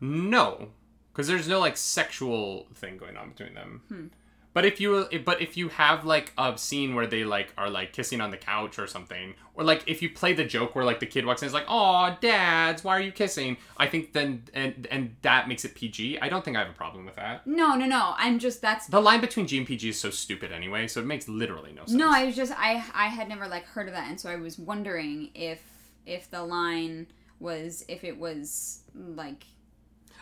[0.00, 0.68] No,
[1.12, 3.82] because there's no like sexual thing going on between them.
[3.88, 4.06] Hmm.
[4.54, 7.92] But if you but if you have like a scene where they like are like
[7.92, 11.00] kissing on the couch or something, or like if you play the joke where like
[11.00, 14.12] the kid walks in and is like, "Oh, dads, why are you kissing?" I think
[14.12, 16.18] then and and that makes it PG.
[16.20, 17.46] I don't think I have a problem with that.
[17.46, 18.14] No, no, no.
[18.18, 21.06] I'm just that's The line between G and PG is so stupid anyway, so it
[21.06, 21.92] makes literally no sense.
[21.92, 24.36] No, I was just I I had never like heard of that, and so I
[24.36, 25.62] was wondering if
[26.04, 27.06] if the line
[27.40, 29.44] was if it was like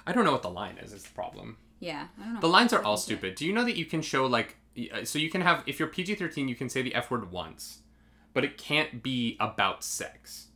[0.06, 0.92] I don't know what the line is.
[0.92, 1.56] Is the problem.
[1.80, 2.40] Yeah I don't know.
[2.40, 3.34] The lines are all stupid.
[3.34, 4.56] Do you know that you can show like
[5.04, 7.80] so you can have if you're PG-13 you can say the F word once,
[8.32, 10.48] but it can't be about sex.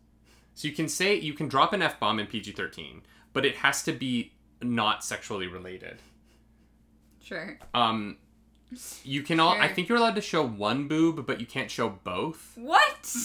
[0.55, 3.01] So you can say you can drop an F bomb in PG-13,
[3.33, 4.33] but it has to be
[4.63, 5.99] not sexually related.
[7.23, 7.59] Sure.
[7.73, 8.19] Um
[9.03, 11.89] you can all I think you're allowed to show one boob, but you can't show
[11.89, 12.53] both.
[12.57, 13.17] What?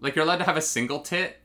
[0.00, 1.40] Like you're allowed to have a single tit.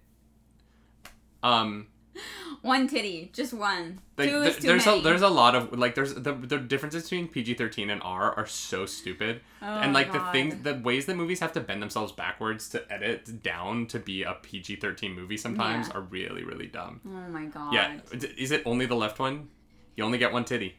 [1.43, 1.87] Um
[2.61, 3.99] One titty, just one.
[4.17, 4.99] Like, Two th- is too there's many.
[4.99, 8.33] a there's a lot of like there's the the differences between PG thirteen and R
[8.33, 11.81] are so stupid, Oh and like the things the ways that movies have to bend
[11.81, 15.93] themselves backwards to edit down to be a PG thirteen movie sometimes Yeah.
[15.97, 16.99] are really really dumb.
[17.07, 17.73] Oh my god.
[17.73, 19.47] Yeah, is it only the left one?
[19.95, 20.75] You only get one titty.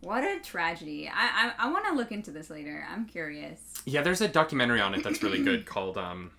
[0.00, 1.08] What a tragedy.
[1.08, 2.84] I I, I want to look into this later.
[2.90, 3.60] I'm curious.
[3.86, 6.32] Yeah, there's a documentary on it that's really good called um.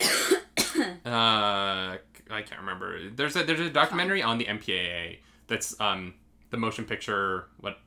[1.04, 1.96] uh,
[2.30, 3.10] I can't remember.
[3.10, 6.14] There's a there's a documentary on the MPAA that's um
[6.50, 7.78] the motion picture what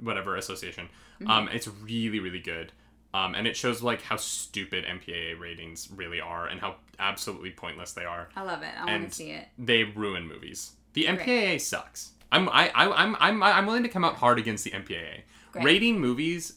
[0.00, 0.88] whatever association.
[1.26, 2.72] Um, it's really really good.
[3.14, 7.92] Um, and it shows like how stupid MPAA ratings really are and how absolutely pointless
[7.92, 8.30] they are.
[8.34, 8.70] I love it.
[8.78, 9.48] I want to see it.
[9.58, 10.72] They ruin movies.
[10.94, 11.18] The Great.
[11.20, 12.12] MPAA sucks.
[12.30, 15.22] I'm I, I I'm I'm I'm willing to come out hard against the MPAA.
[15.52, 15.64] Great.
[15.64, 16.54] Rating movies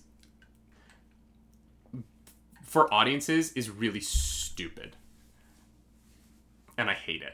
[2.63, 4.95] for audiences is really stupid.
[6.77, 7.33] And I hate it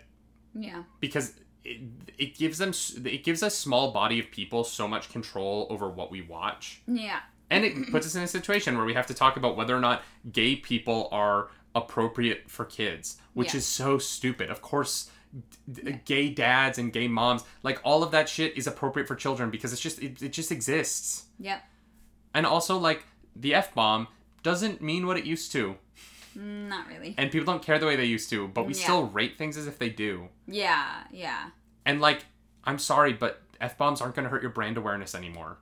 [0.53, 0.83] Yeah.
[0.99, 1.81] because it,
[2.17, 2.71] it gives them
[3.05, 6.81] it gives a small body of people so much control over what we watch.
[6.87, 7.19] Yeah.
[7.49, 9.79] And it puts us in a situation where we have to talk about whether or
[9.79, 13.57] not gay people are appropriate for kids, which Yeah.
[13.59, 14.49] is so stupid.
[14.49, 15.09] Of course,
[15.71, 19.15] d- d- gay dads and gay moms, like all of that shit is appropriate for
[19.15, 21.25] children because it's just it, it just exists.
[21.39, 21.61] Yep.
[22.33, 24.07] And also like the F bomb
[24.43, 25.75] doesn't mean what it used to.
[26.37, 27.15] Mm, Not really.
[27.17, 28.83] And people don't care the way they used to, but we Yeah.
[28.83, 30.29] still rate things as if they do.
[30.47, 31.03] Yeah.
[31.11, 31.49] Yeah.
[31.85, 32.25] And like
[32.63, 35.57] I'm sorry, but F bombs aren't going to hurt your brand awareness anymore.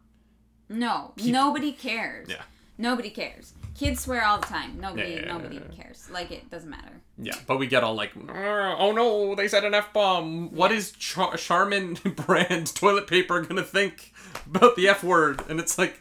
[0.67, 1.13] No.
[1.17, 2.29] Nobody cares.
[2.29, 2.43] Yeah.
[2.77, 3.53] Nobody cares.
[3.77, 4.77] Kids swear all the time.
[4.79, 5.11] Nobody.
[5.13, 6.09] Yeah, yeah, nobody cares.
[6.11, 7.01] Like it doesn't matter.
[7.17, 10.51] Yeah, but we get all like, oh no, they said an F bomb.
[10.53, 11.93] What is Char- Charmin
[12.25, 14.13] brand toilet paper gonna think
[14.45, 15.41] about the F word?
[15.49, 15.99] And it's like,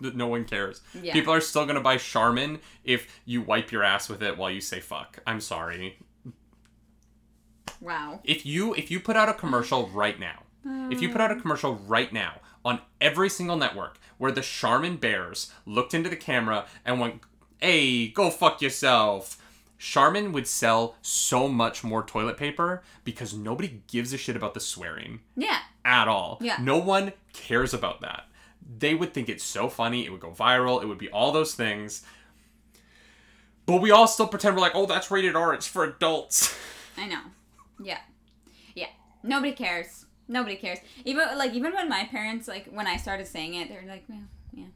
[0.00, 0.80] no one cares.
[1.00, 1.12] Yeah.
[1.12, 4.60] People are still gonna buy Charmin if you wipe your ass with it while you
[4.60, 5.18] say fuck.
[5.26, 5.98] I'm sorry.
[7.80, 8.20] Wow.
[8.24, 11.34] If you if you put out a commercial right now, if you put out a
[11.34, 11.40] um.
[11.40, 16.66] commercial right now on every single network where the Charmin Bears looked into the camera
[16.84, 17.22] and went,
[17.58, 19.41] "Hey, go fuck yourself."
[19.84, 24.60] Charmin would sell so much more toilet paper because nobody gives a shit about the
[24.60, 25.58] swearing Yeah.
[25.84, 26.38] at all.
[26.40, 26.58] Yeah.
[26.60, 28.26] No one cares about that.
[28.78, 30.06] they would think it's so funny.
[30.06, 30.80] It would go viral.
[30.80, 32.02] It would be all those things.
[33.66, 35.52] But we all still pretend we're like, oh, that's rated R.
[35.52, 36.56] It's for adults.
[36.96, 37.20] I know.
[37.82, 37.98] Yeah.
[38.76, 38.86] Yeah.
[39.24, 40.06] Nobody cares.
[40.28, 40.78] Nobody cares.
[41.04, 44.20] Even like even when my parents like when I started saying it, they're like, well,
[44.52, 44.66] yeah,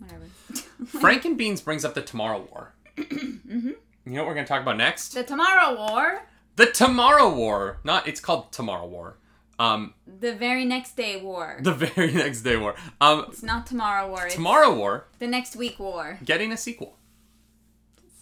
[0.00, 0.24] whatever.
[0.84, 2.72] Frankenbeans brings up the Tomorrow War.
[2.96, 3.70] mm-hmm.
[4.06, 5.14] You know what we're gonna talk about next?
[5.14, 6.22] the Tomorrow War.
[6.56, 7.80] The Tomorrow War.
[7.84, 8.06] Not.
[8.06, 9.18] It's called Tomorrow War.
[9.58, 11.58] Um, The very next day war.
[11.60, 12.74] the very next day war.
[13.00, 14.26] Um, it's not Tomorrow War.
[14.26, 16.18] It's Tomorrow War the next week war.
[16.24, 16.96] getting a sequel.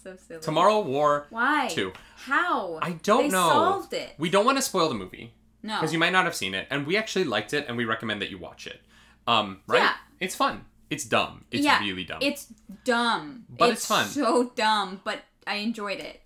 [0.03, 0.41] So silly.
[0.41, 1.67] Tomorrow War Why?
[1.69, 1.91] 2.
[2.15, 2.79] How?
[2.81, 3.49] I don't they know.
[3.49, 4.13] solved it.
[4.17, 5.75] We don't want to spoil the movie No.
[5.75, 8.21] because you might not have seen it, and we actually liked it, and we recommend
[8.21, 8.81] that you watch it.
[9.27, 9.79] Um, right?
[9.81, 9.93] Yeah.
[10.19, 10.65] It's fun.
[10.91, 11.45] It's dumb.
[11.51, 12.19] It's yeah, really dumb.
[12.21, 12.47] It's
[12.85, 13.45] dumb.
[13.49, 14.05] But it's fun.
[14.05, 16.21] So dumb, but I enjoyed it.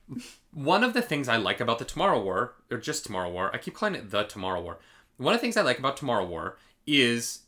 [0.53, 3.57] One of the things I like about the Tomorrow War, or just Tomorrow War, I
[3.57, 4.79] keep calling it the Tomorrow War.
[5.17, 7.41] One of the things I like about Tomorrow War is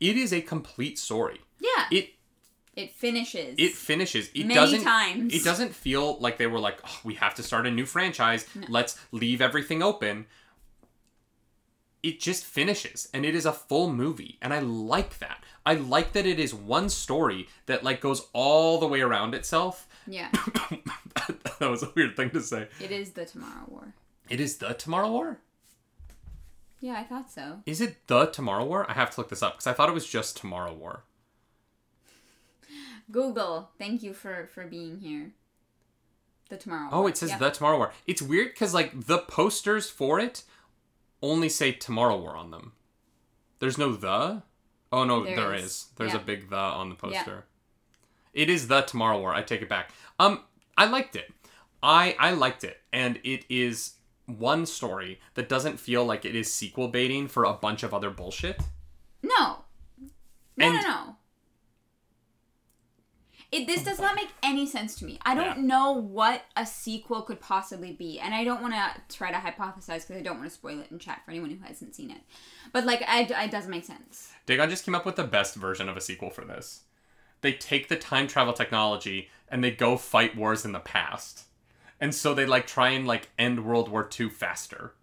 [0.00, 1.40] it is a complete story.
[1.58, 1.86] Yeah.
[1.90, 2.10] It
[2.76, 3.56] It finishes.
[3.58, 4.28] it finishes.
[4.34, 5.34] It Many doesn't times.
[5.34, 8.46] It doesn't feel like they were like, oh, we have to start a new franchise.
[8.68, 10.26] Let's leave everything open.
[12.00, 15.42] It just finishes and it is a full movie and I like that.
[15.66, 19.87] I like that it is one story that like goes all the way around itself.
[20.08, 20.30] Yeah.
[21.60, 22.68] that was a weird thing to say.
[22.82, 23.94] It is the Tomorrow War.
[24.28, 25.38] It is the Tomorrow War?
[26.80, 27.60] Yeah, I thought so.
[27.66, 28.88] Is it the Tomorrow War?
[28.88, 31.02] I have to look this up because I thought it was just Tomorrow War.
[33.10, 35.32] Google, thank you for for being here.
[36.50, 36.90] The Tomorrow War.
[36.92, 37.08] Oh, War.
[37.10, 37.38] it says Yeah.
[37.38, 37.92] the Tomorrow War.
[38.06, 40.44] It's weird because like the posters for it
[41.22, 42.72] only say Tomorrow War on them.
[43.60, 44.42] There's no the.
[44.92, 45.64] Oh no, There there is.
[45.64, 45.86] is.
[45.96, 46.20] There's Yeah.
[46.20, 47.18] a big the on the Yeah.
[47.24, 47.44] poster.
[48.38, 49.34] It is the Tomorrow War.
[49.34, 49.90] I take it back.
[50.20, 50.44] Um,
[50.76, 51.28] I liked it.
[51.82, 53.94] I I liked it, and it is
[54.26, 58.10] one story that doesn't feel like it is sequel baiting for a bunch of other
[58.10, 58.60] bullshit.
[59.24, 59.64] No.
[60.56, 61.16] No, And- no, no.
[63.50, 65.18] It, this does not make any sense to me.
[65.24, 65.62] I don't Yeah.
[65.62, 70.06] know what a sequel could possibly be, and I don't want to try to hypothesize
[70.06, 72.20] because I don't want to spoil it in chat for anyone who hasn't seen it.
[72.72, 74.30] But like, I, it doesn't make sense.
[74.44, 76.82] Dagon just came up with the best version of a sequel for this.
[77.40, 81.44] They take the time travel technology and they go fight wars in the past.
[82.00, 84.94] And so they like try and like end World War II faster.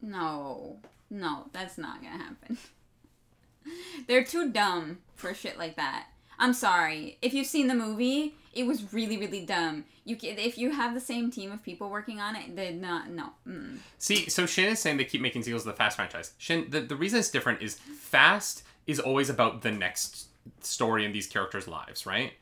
[0.00, 2.58] No, no, that's not gonna happen.
[4.08, 6.06] They're too dumb for shit like that.
[6.38, 7.18] I'm sorry.
[7.22, 9.84] If you've seen the movie, it was really, really dumb.
[10.04, 13.10] You can, if you have the same team of people working on it, they're not.
[13.10, 13.30] No.
[13.46, 13.78] Mm.
[13.98, 16.32] See, so Shin is saying they keep making sequels to the Fast franchise.
[16.38, 20.26] Shin, the, the reason it's different is Fast is always about the next
[20.60, 22.32] story in these characters' lives, right?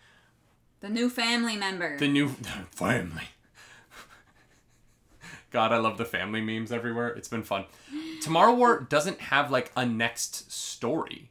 [0.81, 1.99] The new family member.
[1.99, 2.29] The new
[2.71, 3.25] family.
[5.51, 7.09] God, I love the family memes everywhere.
[7.09, 7.65] It's been fun.
[8.23, 11.31] Tomorrow War doesn't have like a next story.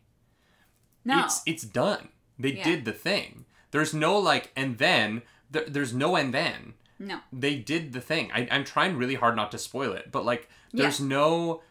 [1.06, 1.24] no.
[1.24, 2.10] It's it's done.
[2.38, 2.64] They Yeah.
[2.64, 3.46] did the thing.
[3.72, 6.74] There's no like and then there, there's no and then.
[7.00, 7.20] no.
[7.32, 8.30] They did the thing.
[8.34, 11.62] I, I'm trying really hard not to spoil it, but like there's no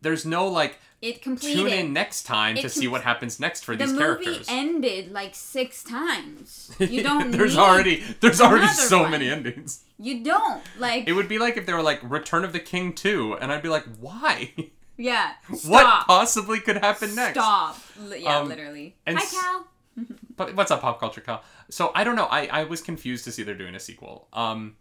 [0.00, 1.56] there's no like It completed.
[1.56, 4.46] tune in next time to It see what happens next for the these movie characters.
[4.48, 6.74] ended like six times.
[6.80, 7.30] You don't.
[7.30, 9.10] there's already there's already so one.
[9.12, 9.84] many endings.
[9.98, 11.08] You don't like.
[11.08, 13.62] It would be like if they were like Return of the King 2 and I'd
[13.62, 14.54] be like, "Why?
[14.96, 15.32] yeah.
[15.66, 17.78] what possibly could happen next?" Stop.
[18.16, 18.96] Yeah, Um, literally.
[19.06, 19.68] Hi, Cal.
[20.36, 21.42] But what's up, pop culture, Kyle?
[21.68, 22.26] So I don't know.
[22.26, 24.28] I, I was confused to see they're doing a sequel.
[24.32, 24.76] Um,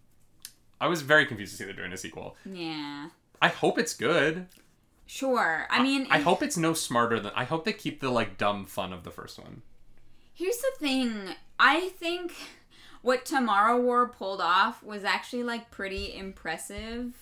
[0.80, 2.36] I was very confused to see they're doing a sequel.
[2.46, 3.10] Yeah.
[3.42, 4.46] I hope it's good.
[5.08, 5.66] Sure.
[5.70, 7.32] I mean, I hope it's no smarter than.
[7.36, 9.62] I hope they keep the like dumb fun of the first one.
[10.34, 11.30] Here's the thing.
[11.58, 12.34] I think
[13.02, 17.14] what Tomorrow War pulled off was actually like pretty impressive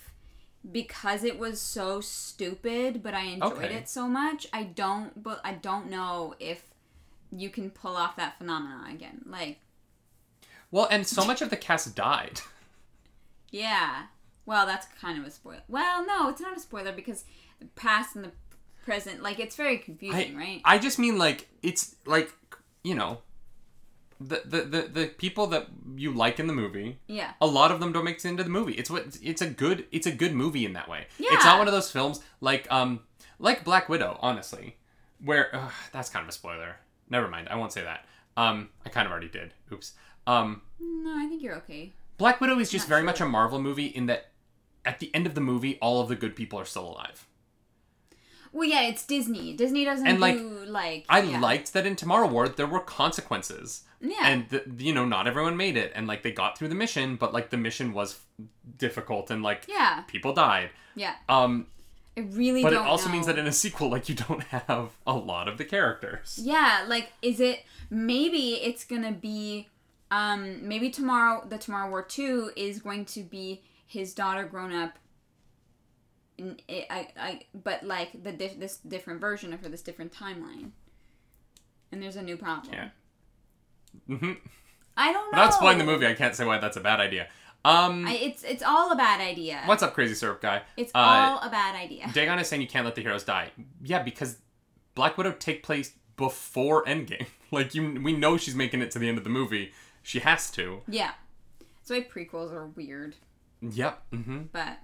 [0.70, 3.76] because it was so stupid, but I enjoyed Okay.
[3.76, 4.48] it so much.
[4.52, 6.64] I don't but I don't know if
[7.32, 9.22] you can pull off that phenomenon again.
[9.28, 9.60] Like,
[10.72, 12.42] Well, and so much of the cast died.
[13.52, 14.06] yeah.
[14.46, 15.62] Well, that's kind of a spoiler.
[15.68, 17.26] Well, no, it's not a spoiler because
[17.60, 18.32] the past and the
[18.84, 20.62] present, like it's very confusing, I, right?
[20.66, 22.32] I just mean like it's like
[22.84, 23.20] you know,
[24.20, 27.00] the, the the the people that you like in the movie.
[27.08, 27.34] yeah.
[27.42, 28.74] a lot of them don't make it into the movie.
[28.74, 31.08] It's what it's a good it's a good movie in that way.
[31.18, 31.30] Yeah.
[31.32, 33.02] It's not one of those films like um
[33.40, 34.78] like Black Widow, honestly,
[35.24, 36.78] where ugh, that's kind of a spoiler.
[37.10, 38.06] Never mind, I won't say that.
[38.38, 39.54] Um, I kind of already did.
[39.72, 39.94] Oops.
[40.28, 41.94] Um, No, I think you're okay.
[42.18, 43.06] Black Widow is just very sure.
[43.06, 44.32] much a Marvel movie in that
[44.86, 47.28] at the end of the movie, all of the good people are still alive.
[48.56, 49.54] Well, yeah, it's Disney.
[49.54, 51.06] Disney doesn't And, like, do like.
[51.10, 51.40] I yeah.
[51.40, 53.84] liked that in Tomorrow War there were consequences.
[54.00, 54.16] Yeah.
[54.24, 57.16] And the, you know, not everyone made it, and like they got through the mission,
[57.18, 58.20] but like the mission was
[58.78, 60.70] difficult, and like Yeah, people died.
[60.96, 61.16] yeah.
[61.28, 61.68] Um,
[62.18, 65.14] I really But it also means that in a sequel, like you don't have a
[65.14, 66.40] lot of the characters.
[66.42, 69.68] Yeah, like is it maybe it's gonna be
[70.12, 74.98] um maybe tomorrow the Tomorrow War 2 is going to be his daughter grown up
[76.38, 80.72] in, I, I, but like the this different version of her this different timeline.
[81.92, 82.74] And there's a new problem.
[82.74, 82.90] Yeah.
[84.18, 84.32] hmm
[84.98, 85.40] I don't know.
[85.42, 87.28] Without spoiling the movie, I can't say why that's a bad idea.
[87.64, 89.62] Um, I, it's it's all a bad idea.
[89.66, 90.62] what's up, crazy syrup guy?
[90.78, 92.10] It's Uh, all a bad idea.
[92.14, 93.52] Dagon is saying you can't let the heroes die.
[93.82, 94.38] Yeah, because
[94.94, 97.28] Black Widow take place before Endgame.
[97.52, 99.72] Like you, we know she's making it to the end of the movie.
[100.04, 100.82] She has to.
[100.90, 101.12] Yeah.
[101.78, 103.16] That's why prequels are weird.
[103.62, 104.02] Yep.
[104.12, 104.80] hmm But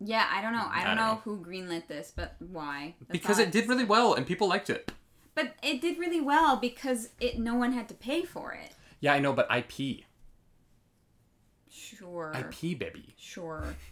[0.00, 0.66] yeah, I don't know.
[0.70, 1.20] I don't, I don't know, know.
[1.24, 2.94] who greenlit this, but why?
[3.00, 4.90] That's Because it did really well and people liked it.
[5.34, 8.72] But it did really well because it no one had to pay for it.
[9.00, 10.04] Yeah, I know, but IP,
[11.70, 12.32] Sure.
[12.36, 13.14] IP, baby.
[13.16, 13.76] Sure.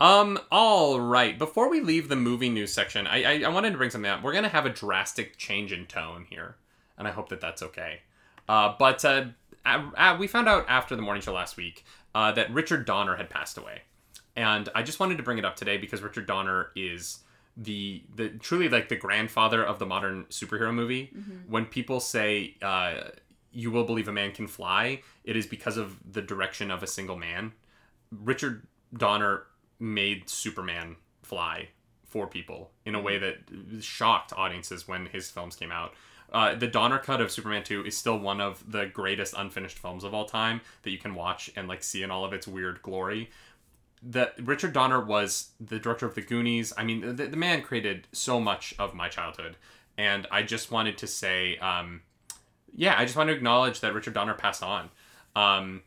[0.00, 0.38] Um.
[0.52, 1.36] All right.
[1.36, 4.22] Before we leave the movie news section, I, I I wanted to bring something up.
[4.22, 6.54] We're gonna have a drastic change in tone here,
[6.96, 8.02] and I hope that that's okay.
[8.48, 9.24] Uh, but uh,
[9.66, 13.16] uh, uh, we found out after the morning show last week uh, that Richard Donner
[13.16, 13.82] had passed away,
[14.38, 17.18] and I just wanted to bring it up today because Richard Donner is
[17.56, 21.10] the the truly like the grandfather of the modern superhero movie.
[21.48, 23.10] When people say uh,
[23.50, 26.86] "You will believe a man can fly," it is because of the direction of a
[26.86, 27.52] single man.
[28.12, 29.42] Richard Donner
[29.80, 31.70] made Superman fly
[32.06, 33.38] for people in a way that
[33.80, 35.94] shocked audiences when his films came out.
[36.32, 40.04] Uh, the Donner cut of Superman 2 is still one of the greatest unfinished films
[40.04, 42.82] of all time that you can watch and like see in all of its weird
[42.82, 43.30] glory.
[44.02, 46.72] The Richard Donner was the director of The Goonies.
[46.76, 49.56] I mean, the, the man created so much of my childhood,
[49.96, 52.02] and I just wanted to say, um,
[52.74, 54.90] yeah, I just want to acknowledge that Richard Donner passed on.
[55.34, 55.82] Um,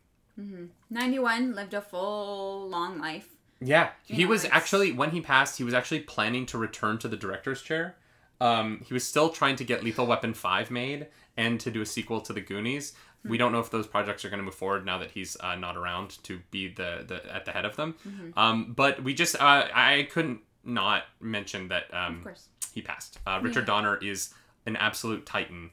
[0.89, 3.27] 91 lived a full long life.
[3.59, 6.97] Yeah, he know, was it's- actually when he passed, he was actually planning to return
[6.99, 7.95] to the director's chair.
[8.39, 11.85] Um, he was still trying to get Lethal Weapon five made and to do a
[11.85, 12.93] sequel to the Goonies.
[13.23, 15.55] We don't know if those projects are going to move forward now that he's uh,
[15.55, 17.95] not around to be the, the at the head of them.
[18.35, 22.37] Um, but we just uh, I couldn't not mention that um, Of
[22.73, 23.19] he passed.
[23.27, 24.33] Uh, Richard Donner is
[24.65, 25.71] an absolute titan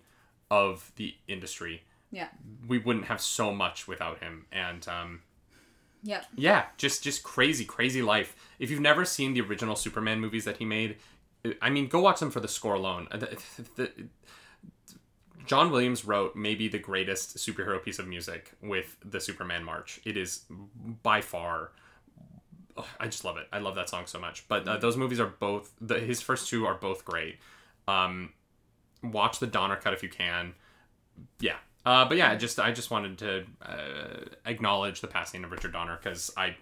[0.51, 1.83] of the industry.
[2.11, 2.29] Yeah.
[2.67, 5.21] We wouldn't have so much without him, and um,
[6.05, 6.25] Yep.
[6.37, 8.37] yeah, just just crazy, crazy life.
[8.59, 10.97] If you've never seen the original Superman movies that he made,
[11.63, 13.09] I mean, go watch them for the score alone.
[13.11, 13.39] Uh, The-
[13.77, 13.93] the-
[15.49, 19.99] John Williams wrote maybe the greatest superhero piece of music with the Superman March.
[20.05, 20.45] It is
[21.03, 21.73] by far.
[22.77, 23.49] ugh, I just love it.
[23.51, 24.47] I love that song so much.
[24.47, 27.39] But uh, those movies are both the, his first two are both great.
[27.89, 28.35] Um,
[29.03, 30.55] watch the Donner cut if you can.
[31.41, 31.57] Yeah.
[31.87, 35.99] Uh, but yeah, just I just wanted to uh, acknowledge the passing of Richard Donner
[36.03, 36.57] because I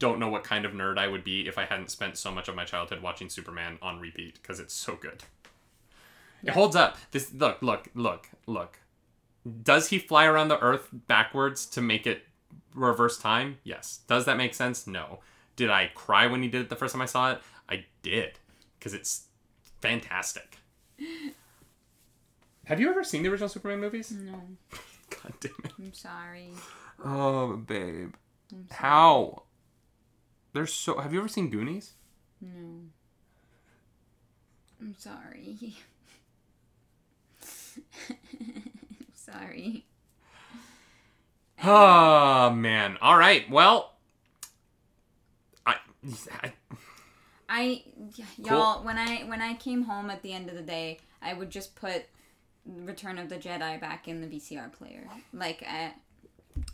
[0.00, 2.48] don't know what kind of nerd I would be if I hadn't spent so much
[2.48, 5.22] of my childhood watching Superman on repeat because it's so good.
[6.42, 6.96] It holds up.
[7.10, 8.78] This look, look, look, look.
[9.62, 12.24] Does he fly around the Earth backwards to make it
[12.74, 13.58] reverse time?
[13.64, 14.00] Yes.
[14.06, 14.86] Does that make sense?
[14.86, 15.20] No.
[15.56, 17.40] Did I cry when he did it the first time I saw it?
[17.68, 18.38] I did
[18.78, 19.26] because it's
[19.80, 20.58] fantastic.
[22.66, 24.10] Have you ever seen the original Superman movies?
[24.12, 24.42] No.
[25.10, 25.72] God damn it.
[25.78, 26.50] I'm sorry.
[27.02, 28.14] Oh, babe.
[28.70, 29.44] How?
[30.52, 30.98] There's so.
[30.98, 31.92] Have you ever seen Goonies?
[32.40, 32.82] No.
[34.80, 35.76] I'm sorry.
[39.14, 39.86] Sorry.
[41.62, 42.98] Oh man.
[43.00, 43.48] All right.
[43.50, 43.94] Well,
[45.66, 45.76] I,
[46.42, 46.52] I
[47.48, 47.82] I
[48.36, 51.50] y'all when I when I came home at the end of the day, I would
[51.50, 52.04] just put
[52.64, 55.08] Return of the Jedi back in the VCR player.
[55.32, 55.90] Like uh,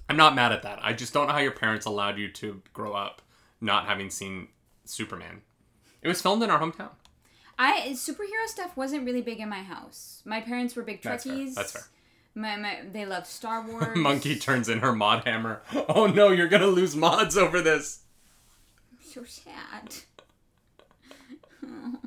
[0.09, 0.81] I'm not mad at that.
[0.83, 3.23] I just don't know how your parents allowed you to grow up
[3.61, 4.49] not having seen
[4.85, 5.43] Superman.
[6.03, 6.91] It was filmed in our hometown.
[7.59, 10.23] I superhero stuff wasn't really big in my house.
[10.25, 11.33] My parents were big That's fair.
[11.35, 11.55] Trekkies.
[11.55, 11.83] That's fair.
[12.35, 13.97] My, my they loved Star Wars.
[13.97, 15.63] Monkey turns in her mod hammer.
[15.89, 18.01] Oh no, you're gonna lose mods over this.
[19.03, 19.95] So sad.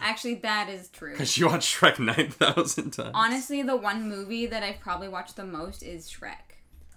[0.00, 1.16] Actually, that is true.
[1.16, 3.10] Cause she watched Shrek nine thousand times.
[3.14, 6.34] Honestly, the one movie that I've probably watched the most is Shrek.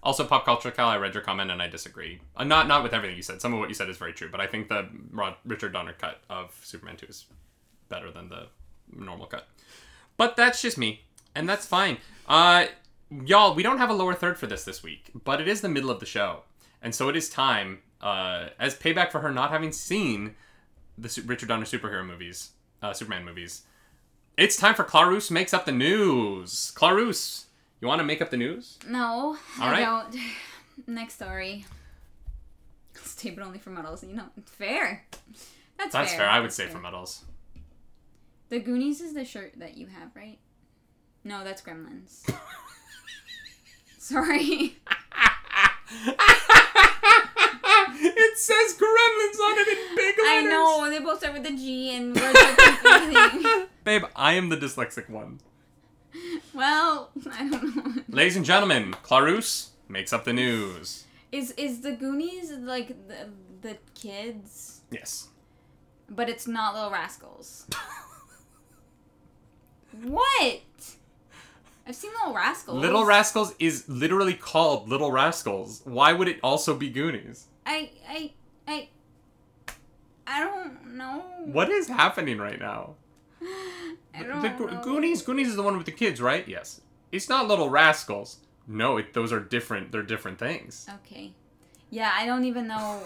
[0.03, 0.88] Also, pop culture, Cal.
[0.88, 2.19] I read your comment and I disagree.
[2.36, 3.41] Uh, not not with everything you said.
[3.41, 5.93] Some of what you said is very true, but I think the Rod, Richard Donner
[5.93, 7.25] cut of Superman two is
[7.91, 8.47] better than the
[8.91, 9.47] normal cut.
[10.17, 11.01] But that's just me,
[11.35, 11.97] and that's fine.
[12.27, 12.65] Uh,
[13.25, 15.69] y'all, we don't have a lower third for this this week, but it is the
[15.69, 16.41] middle of the show,
[16.81, 20.35] and so it is time uh, as payback for her not having seen
[20.97, 23.61] the Richard Donner superhero movies, uh, Superman movies.
[24.37, 26.71] It's time for Clarus makes up the news.
[26.75, 27.45] Clarus,
[27.79, 28.79] you want to make up the news?
[28.87, 30.15] No, All I don't.
[30.87, 31.65] Next story.
[32.95, 34.03] Stay, but only for muddles.
[34.03, 35.05] You know, fair.
[35.77, 36.29] That's, That's fair.
[36.29, 36.73] I would That's say fair.
[36.73, 37.23] for muddles.
[38.52, 40.38] The Goonies is the shirt that you have, right?
[41.24, 42.30] No, that's Gremlins.
[43.97, 44.76] Sorry.
[48.04, 50.26] it says Gremlins on it in big letters.
[50.28, 50.52] I letters.
[50.52, 52.56] know they both start with a G and words are
[52.99, 53.68] confusing.
[53.86, 55.39] Babe, I am the dyslexic one.
[56.54, 58.04] well, I don't know.
[58.10, 61.06] Ladies and gentlemen, Clarus makes up the news.
[61.32, 63.30] Is is the Goonies like the
[63.62, 65.30] the kids, Yes.
[66.10, 67.66] but it's not Little Rascals?
[70.03, 70.61] What?
[71.87, 72.79] I've seen Little Rascals.
[72.81, 75.81] Little Rascals is literally called Little Rascals.
[75.83, 77.47] Why would it also be Goonies?
[77.65, 78.31] I I
[78.67, 78.89] I.
[80.27, 81.23] I don't know.
[81.45, 82.95] What is happening right now?
[84.13, 84.81] I don't The Go- know.
[84.83, 86.47] Goonies, Goonies is the one with the kids, right?
[86.47, 86.81] Yes.
[87.11, 88.37] It's not Little Rascals.
[88.67, 89.91] No, it, those are different.
[89.91, 90.87] They're different things.
[91.05, 91.33] Okay.
[91.89, 92.99] Yeah, I don't even know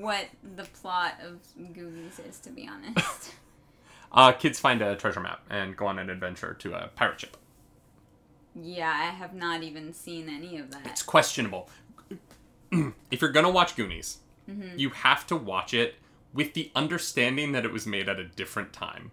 [0.00, 1.38] what the plot of
[1.74, 3.32] Goonies is, to be honest.
[4.12, 7.36] Uh, kids find a treasure map and go on an adventure to a pirate ship.
[8.54, 10.86] yeah, I have not even seen any of that.
[10.86, 11.68] It's questionable.
[13.10, 14.78] if you're gonna watch Goonies, Mm-hmm.
[14.78, 15.96] you have to watch it
[16.32, 19.10] with the understanding that it was made at a different time.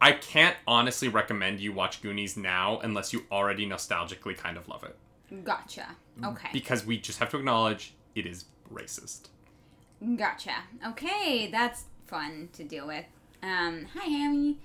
[0.00, 4.84] I can't honestly recommend you watch Goonies now unless you already nostalgically kind of love
[4.84, 5.44] it.
[5.44, 5.86] Gotcha.
[6.22, 6.48] Okay.
[6.52, 9.28] Because we just have to acknowledge it is racist.
[10.16, 10.52] Gotcha.
[10.86, 13.04] Okay, that's fun to deal with.
[13.42, 14.58] Um, hi, Hammy.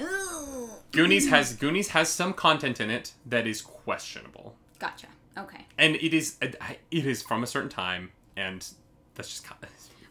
[0.00, 0.70] Ooh.
[0.92, 4.56] Goonies has Goonies has some content in it that is questionable.
[4.78, 5.06] Gotcha.
[5.36, 5.66] Okay.
[5.76, 6.56] And it is it
[6.90, 8.66] is from a certain time and
[9.14, 9.46] that's just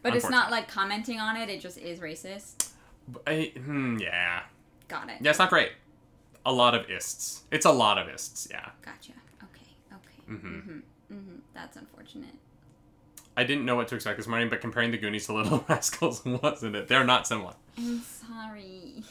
[0.02, 2.70] But it's not like commenting on it, it just is racist.
[3.26, 4.42] I, hmm, yeah.
[4.88, 5.18] Got it.
[5.22, 5.72] Yeah, it's not great.
[6.46, 7.44] A lot of ists.
[7.52, 8.70] It's a lot of ists, yeah.
[8.84, 9.14] Gotcha.
[9.44, 9.66] Okay.
[9.94, 10.32] Okay.
[10.32, 10.42] Mhm.
[10.42, 10.80] Mm-hmm.
[11.14, 11.36] Mm-hmm.
[11.54, 12.36] That's unfortunate.
[13.38, 16.26] I didn't know what to expect this morning, but comparing the Goonies to Little Rascals
[16.26, 16.88] wasn't it?
[16.88, 17.54] They're not similar.
[17.78, 19.04] I'm sorry.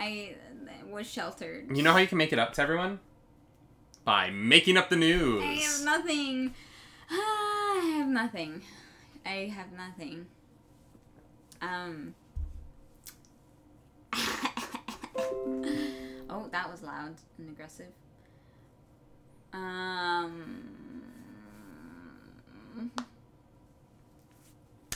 [0.00, 0.34] I
[0.90, 1.76] was sheltered.
[1.76, 2.98] You know how you can make it up to everyone?
[4.04, 5.40] By making up the news.
[5.44, 6.52] I have nothing.
[7.10, 8.62] I have nothing.
[9.24, 10.26] I have nothing.
[11.62, 12.16] Um.
[16.28, 17.92] oh, that was loud and aggressive.
[19.52, 20.87] Um.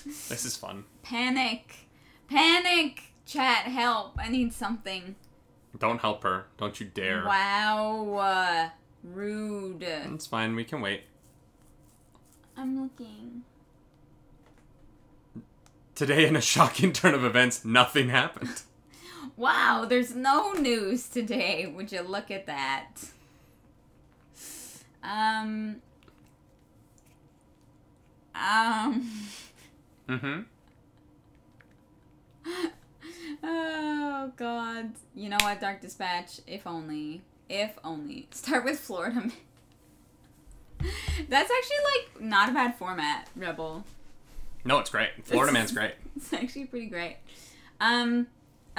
[0.05, 0.85] This is fun.
[1.03, 1.87] Panic!
[2.29, 3.13] Panic!
[3.25, 4.19] Chat, help!
[4.19, 5.15] I need something.
[5.79, 6.47] Don't help her.
[6.59, 7.25] Don't you dare.
[7.25, 8.15] Wow.
[8.19, 8.69] uh,
[9.05, 9.83] rude.
[9.83, 10.55] It's fine.
[10.55, 11.03] We can wait.
[12.57, 13.43] I'm looking.
[15.95, 18.63] Today, in a shocking turn of events, nothing happened.
[19.37, 21.67] Wow, there's no news today.
[21.67, 22.89] Would you look at that?
[25.03, 25.81] Um.
[28.35, 29.11] Um.
[30.09, 30.41] Mm-hmm.
[33.45, 34.93] Oh God.
[35.15, 36.41] You know what, Dark Dispatch?
[36.47, 37.23] If only.
[37.49, 38.29] If only.
[38.31, 39.17] Start with Florida.
[39.17, 39.33] Man.
[41.29, 43.85] That's actually like not a bad format, Rebel.
[44.65, 45.11] No, it's great.
[45.25, 45.95] Florida Man's great.
[46.17, 47.17] It's actually pretty great.
[47.81, 48.27] Um.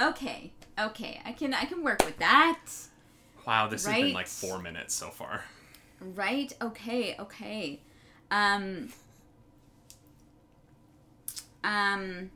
[0.00, 0.52] Okay.
[0.78, 1.20] Okay.
[1.24, 2.60] I can I can work with that.
[3.46, 5.44] Wow, this has been like four minutes so far.
[6.00, 6.52] Right?
[6.62, 7.80] Okay, okay.
[8.30, 8.88] Um
[11.64, 12.30] Um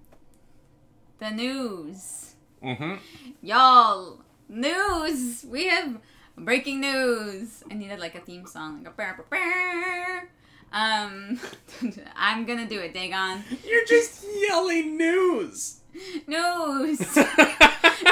[1.18, 2.34] the news.
[2.64, 2.94] Mm-hmm.
[3.42, 5.44] Y'all, news.
[5.48, 5.98] We have
[6.36, 7.62] breaking news.
[7.70, 10.28] I needed like a theme song, like a brr, brr.
[10.72, 11.38] Um
[12.16, 13.44] I'm to do it, Dagon.
[13.64, 15.80] You're just yelling news.
[16.26, 17.00] News.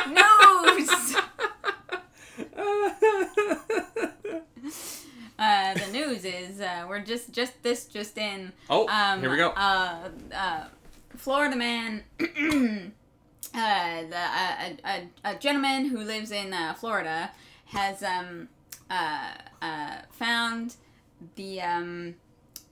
[0.04, 1.16] news.
[5.38, 9.36] Uh the news is uh we're just just this just in oh, Um, here we
[9.36, 9.50] go.
[9.50, 10.64] Uh, uh,
[11.16, 12.24] Florida man, uh,
[13.52, 17.30] the, uh, a, a, a gentleman who lives in uh, Florida
[17.66, 18.48] has um,
[18.90, 20.76] uh, uh, found
[21.36, 22.14] the um,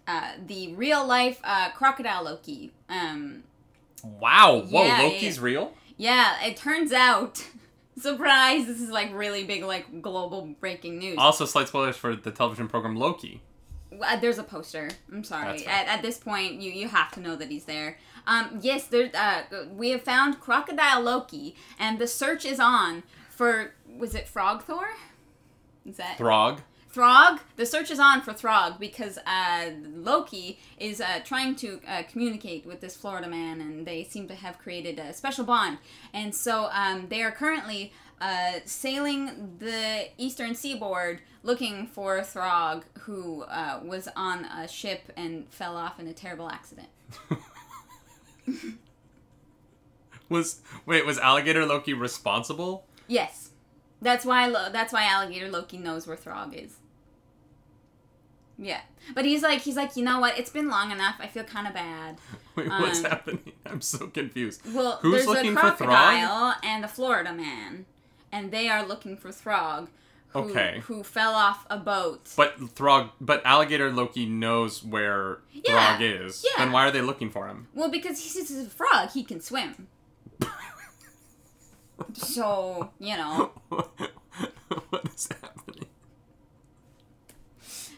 [0.06, 2.72] uh, the real life uh, crocodile Loki.
[2.88, 3.44] Um,
[4.02, 4.60] wow.
[4.60, 5.44] Whoa, yeah, Loki's yeah.
[5.44, 5.74] real?
[5.96, 7.44] yeah, it turns out.
[7.96, 8.66] Surprise!
[8.66, 11.16] This is like really big, like global breaking news.
[11.16, 13.40] Also, slight spoilers for the television program Loki.
[14.00, 14.90] Uh, there's a poster.
[15.12, 15.66] I'm sorry.
[15.66, 17.98] At, at this point, you you have to know that he's there.
[18.26, 19.10] Um, yes, there.
[19.14, 19.42] Uh,
[19.72, 23.74] we have found Crocodile Loki, and the search is on for.
[23.98, 24.88] Was it Frog Thor?
[25.86, 26.60] Is that Throg.
[26.90, 27.40] Throg?
[27.56, 32.64] The search is on for Throg because uh, Loki is uh, trying to uh, communicate
[32.64, 35.78] with this Florida man, and they seem to have created a special bond.
[36.12, 43.42] And so um, they are currently uh, sailing the eastern seaboard looking for Throg, who
[43.42, 46.88] uh, was on a ship and fell off in a terrible accident.
[50.30, 52.86] Was wait, was Alligator Loki responsible?
[53.06, 53.50] Yes,
[54.00, 54.46] that's why.
[54.46, 56.76] Lo- that's why Alligator Loki knows where Throg is.
[58.56, 58.80] Yeah,
[59.14, 60.38] but he's like, he's like, you know what?
[60.38, 61.16] It's been long enough.
[61.20, 62.16] I feel kind of bad.
[62.56, 63.52] Wait, what's Um, happening?
[63.66, 64.62] I'm so confused.
[64.72, 65.76] Well, Who's there's looking a for Throg?
[65.90, 67.84] crocodile and a Florida man,
[68.32, 69.88] and they are looking for Throg,
[70.34, 70.80] who, Okay.
[70.84, 72.32] who fell off a boat.
[72.36, 76.44] But Throg, but Alligator Loki knows where Yeah, Throg is.
[76.44, 76.64] yeah.
[76.64, 77.68] Then why are they looking for him?
[77.74, 79.86] Well, because he's a frog, he can swim.
[82.12, 85.86] so you know, what is happening?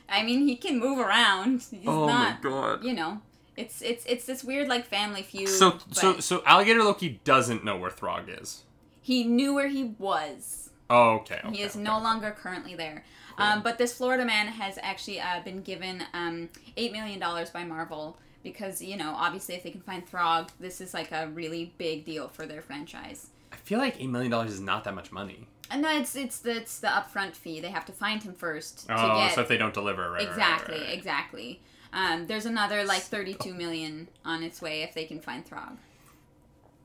[0.09, 1.62] I mean, he can move around.
[1.70, 2.84] He's oh not, my god.
[2.84, 3.20] you know,
[3.57, 5.49] it's it's it's this weird like family feud.
[5.49, 8.62] So so so Alligator Loki doesn't know where Throg is.
[9.03, 10.65] he knew where he was.
[10.89, 11.41] Oh, okay.
[11.45, 11.82] okay he is okay.
[11.82, 13.05] no longer currently there.
[13.39, 17.64] Um, but this Florida man has actually uh, been given um, eight million dollars by
[17.64, 21.74] Marvel because you know obviously if they can find Throg, this is like a really
[21.76, 23.28] big deal for their franchise.
[23.53, 25.49] I feel like eight million dollars is not that much money.
[25.70, 27.61] And no, it's it's the it's the upfront fee.
[27.61, 30.22] They have to find him first to Oh, get so if they don't deliver, right,
[30.22, 30.95] exactly right, right.
[30.95, 31.61] exactly.
[31.93, 35.76] Um, there's another like 32 million on its way if they can find Throg.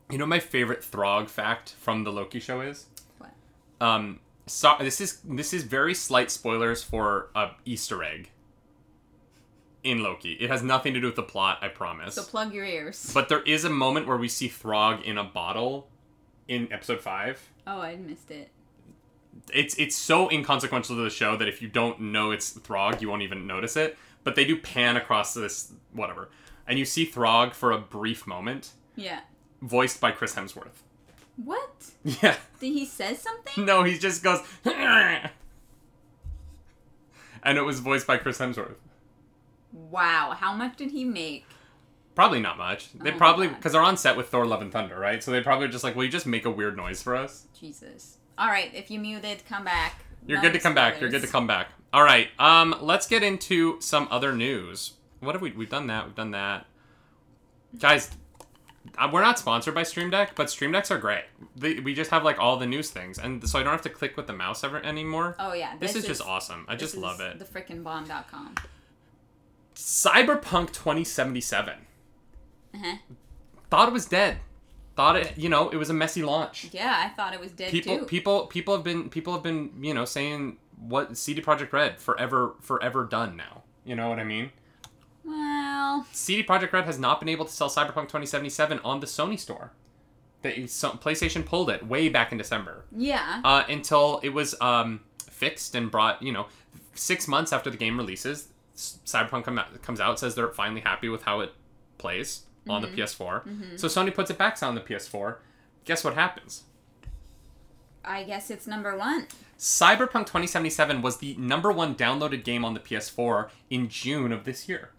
[0.09, 2.87] You know, my favorite Throg fact from the Loki show is.
[3.81, 8.29] Um, so this is this is very slight spoilers for a Easter egg.
[9.83, 11.57] In Loki, it has nothing to do with the plot.
[11.63, 12.13] I promise.
[12.13, 13.09] So plug your ears.
[13.13, 15.89] But there is a moment where we see Throg in a bottle
[16.47, 17.49] in episode five.
[17.65, 18.49] Oh, I missed it.
[19.51, 23.09] It's it's so inconsequential to the show that if you don't know it's Throg, you
[23.09, 23.97] won't even notice it.
[24.23, 26.29] But they do pan across this whatever,
[26.67, 29.21] and you see Throg for a brief moment, Yeah.
[29.63, 30.83] voiced by Chris Hemsworth.
[31.37, 31.91] What?
[32.03, 32.35] Yeah.
[32.59, 33.65] Did he say something?
[33.65, 34.41] No, he just goes.
[34.65, 35.31] and
[37.43, 38.75] it was voiced by Chris Hemsworth.
[39.71, 40.35] Wow.
[40.37, 41.45] How much did he make?
[42.13, 42.91] Probably not much.
[42.93, 45.23] They Oh probably because they're on set with Thor: Love and Thunder, right?
[45.23, 47.47] So they probably just like, will you just make a weird noise for us?
[47.57, 48.17] Jesus.
[48.37, 48.73] All right.
[48.73, 50.03] If you muted, come back.
[50.27, 50.99] You're No good to come back.
[50.99, 51.69] You're good to come back.
[51.93, 52.29] All right.
[52.37, 54.93] Um, let's get into some other news.
[55.19, 55.51] What have we?
[55.51, 56.05] We've done that.
[56.05, 56.65] We've done that.
[57.79, 58.11] Guys,
[59.11, 61.25] we're not sponsored by Stream Deck, but Stream Decks are great.
[61.55, 63.89] They, we just have like all the news things, and so I don't have to
[63.89, 65.35] click with the mouse ever anymore.
[65.39, 65.75] Oh yeah.
[65.79, 66.65] this, is, just awesome.
[66.67, 67.39] I just love it.
[67.39, 68.55] The frickin' bomb.com.
[69.75, 71.73] Cyberpunk 2077.
[72.73, 72.97] Uh-huh.
[73.69, 74.37] Thought it was dead.
[74.95, 76.69] Thought it, you know, it was a messy launch.
[76.71, 78.05] Yeah, I thought it was dead People, too.
[78.05, 82.55] people, people have been, people have been, you know, saying what CD Projekt Red forever,
[82.59, 83.63] forever done now.
[83.85, 84.51] You know what I mean?
[85.23, 89.39] Well, CD Projekt Red has not been able to sell Cyberpunk 2077 on the Sony
[89.39, 89.71] store.
[90.41, 93.41] They, PlayStation pulled it way back in December yeah.
[93.43, 96.21] uh, until it was um, fixed and brought.
[96.21, 96.47] You know,
[96.95, 101.09] six months after the game releases, Cyberpunk come out, comes out says they're finally happy
[101.09, 101.53] with how it
[101.97, 103.79] plays on the PS4.
[103.79, 105.37] So Sony puts it back on the PS4.
[105.85, 106.63] Guess what happens?
[108.03, 109.27] I guess it's number one.
[109.57, 114.67] Cyberpunk 2077 was the number one downloaded game on the PS4 in June of this
[114.67, 114.91] year.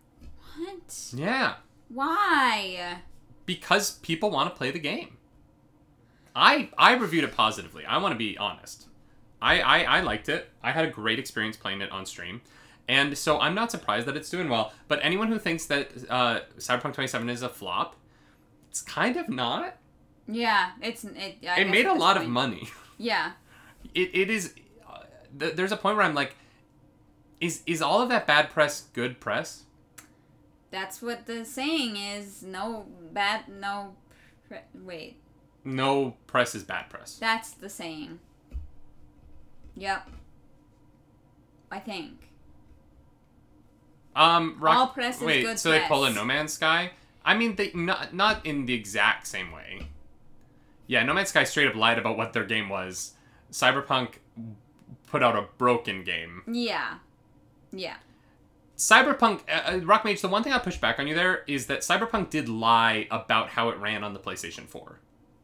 [0.62, 1.12] What?
[1.14, 1.54] Yeah.
[1.88, 2.98] Why?
[3.44, 5.16] because people want to play the game.
[6.34, 7.84] I I reviewed it positively.
[7.84, 8.86] I want to be honest.
[9.40, 10.48] I, I I liked it.
[10.62, 12.40] I had a great experience playing it on stream,
[12.88, 14.72] and so I'm not surprised that it's doing well.
[14.88, 17.96] But anyone who thinks that uh, Cyberpunk 27 is a flop,
[18.70, 19.76] it's kind of not.
[20.28, 21.38] Yeah, it's it.
[21.46, 22.68] I it made a lot of money.
[22.98, 23.32] Yeah.
[23.94, 24.54] It it is.
[24.88, 24.98] Uh,
[25.36, 26.36] th- there's a point where I'm like,
[27.40, 29.64] is is all of that bad press good press?
[30.72, 32.42] That's what the saying is.
[32.42, 33.42] No bad.
[33.48, 33.94] No.
[34.48, 35.18] Pre- wait.
[35.64, 37.18] No press is bad press.
[37.20, 38.18] That's the saying.
[39.76, 40.08] Yep.
[41.70, 42.30] I think.
[44.16, 46.16] Um, Rock- All press is wait, good so they pull a press.
[46.16, 46.90] No Man's Sky?
[47.24, 49.88] I mean, they not not in the exact same way.
[50.86, 53.12] Yeah, No Man's Sky straight up lied about what their game was.
[53.52, 54.14] Cyberpunk
[55.06, 56.42] put out a broken game.
[56.46, 56.94] Yeah.
[57.72, 57.96] Yeah.
[58.82, 61.82] Cyberpunk, uh, uh, Rockmage, the one thing I push back on you there is that
[61.82, 64.98] Cyberpunk did lie about how it ran on the PlayStation 4.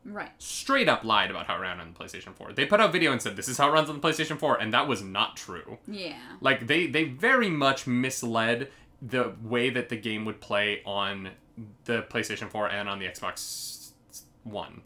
[0.04, 0.30] Right.
[0.38, 2.52] Straight up lied about how it ran on the PlayStation 4.
[2.52, 4.60] They put out video and said this is how it runs on the PlayStation 4,
[4.60, 5.78] and that was not true.
[5.86, 6.18] Yeah.
[6.40, 11.30] Like they they very much misled the way that the game would play on
[11.84, 13.92] the PlayStation 4 and on the Xbox
[14.42, 14.82] One.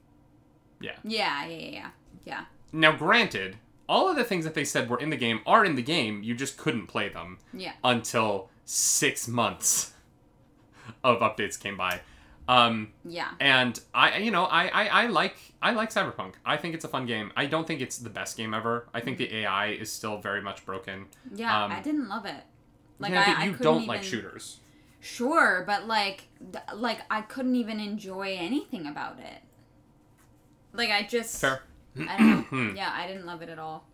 [0.78, 0.96] Yeah.
[1.04, 1.46] Yeah.
[1.46, 1.56] Yeah.
[1.70, 1.90] Yeah.
[2.24, 2.44] Yeah.
[2.70, 3.56] Now, granted,
[3.88, 6.22] all of the things that they said were in the game are in the game.
[6.22, 7.72] You just couldn't play them Yeah.
[7.84, 9.92] until six months
[11.04, 12.00] of updates came by.
[12.48, 13.30] Um, Yeah.
[13.40, 16.34] and I, you know, I, I, I like, I like Cyberpunk.
[16.44, 17.32] I think it's a fun game.
[17.36, 18.88] I don't think it's the best game ever.
[18.92, 21.06] I think the AI is still very much broken.
[21.34, 22.42] Yeah, Um, I didn't love it.
[22.98, 24.58] Like yeah, I, you don't even, like shooters.
[25.00, 26.28] Sure, but like,
[26.74, 29.42] like I couldn't even enjoy anything about it.
[30.72, 31.62] Like I just, Fair.
[31.98, 32.72] I don't know.
[32.74, 33.84] yeah, I didn't love it at all.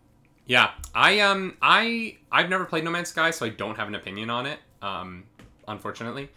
[0.45, 3.95] Yeah, I um I I've never played No Man's Sky, so I don't have an
[3.95, 4.59] opinion on it.
[4.81, 5.25] Um,
[5.67, 6.29] unfortunately,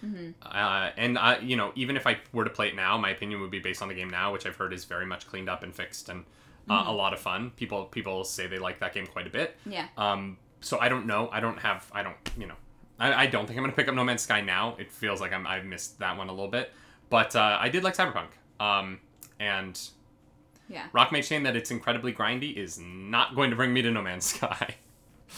[0.43, 3.41] uh, and I you know even if I were to play it now, my opinion
[3.41, 5.63] would be based on the game now, which I've heard is very much cleaned up
[5.63, 6.25] and fixed and
[6.69, 7.51] uh, a lot of fun.
[7.57, 9.57] People people say they like that game quite a bit.
[9.67, 9.89] Yeah.
[9.97, 11.29] Um, so I don't know.
[11.33, 11.91] I don't have.
[11.93, 12.17] I don't.
[12.39, 12.55] You know.
[13.01, 14.77] I, I don't think I'm gonna pick up No Man's Sky now.
[14.79, 15.47] It feels like I'm.
[15.47, 16.71] I missed that one a little bit,
[17.09, 18.29] but uh, I did like Cyberpunk.
[18.61, 19.01] Um,
[19.41, 19.81] and
[20.73, 20.87] Yeah.
[20.95, 24.25] Rockmage saying that it's incredibly grindy is not going to bring me to No Man's
[24.35, 24.77] Sky.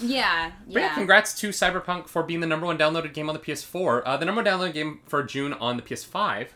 [0.00, 0.52] Yeah.
[0.66, 0.94] But yeah, Yeah.
[0.94, 4.02] congrats to Cyberpunk for being the number one downloaded game on the PS4.
[4.06, 6.48] Uh, the number one downloaded game for June on the PS5,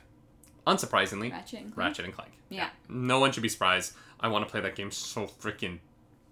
[0.66, 1.60] unsurprisingly, Ratchet.
[1.60, 1.76] and Clank.
[1.76, 2.32] Ratchet and Clank.
[2.48, 2.68] Yeah.
[2.88, 3.94] No one should be surprised.
[4.20, 5.78] I want to play that game so freaking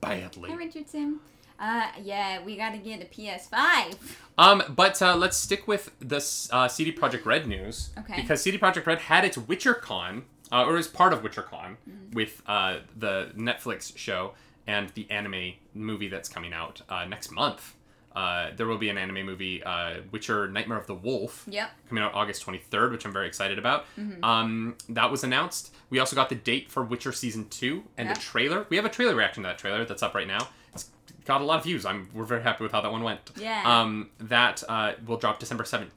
[0.01, 0.51] badly.
[0.51, 1.20] Hi, Richardson.
[1.59, 3.97] Uh, yeah, we gotta get a PS5.
[4.36, 7.90] Um, but uh, let's stick with this uh, CD Projekt Red news.
[7.99, 8.16] Okay.
[8.20, 12.11] Because CD Projekt Red had its WitcherCon, uh, or is part of WitcherCon, Mm-hmm.
[12.14, 14.32] with uh, the Netflix show
[14.66, 17.74] and the anime movie that's coming out uh, next month.
[18.14, 21.70] Uh, there will be an anime movie, uh, Witcher Nightmare of the Wolf, Yep.
[21.90, 23.84] coming out August 23rd, which I'm very excited about.
[23.99, 24.24] Mm-hmm.
[24.24, 25.74] Um, that was announced.
[25.90, 28.14] We also got the date for Witcher Season 2 and Yeah.
[28.14, 28.66] the trailer.
[28.70, 30.49] We have a trailer reaction to that trailer that's up right now.
[30.72, 30.90] It's
[31.26, 31.84] got a lot of views.
[31.84, 33.20] I'm, we're very happy with how that one went.
[33.36, 33.62] Yeah.
[33.66, 35.92] Um, that uh, will drop December 17th.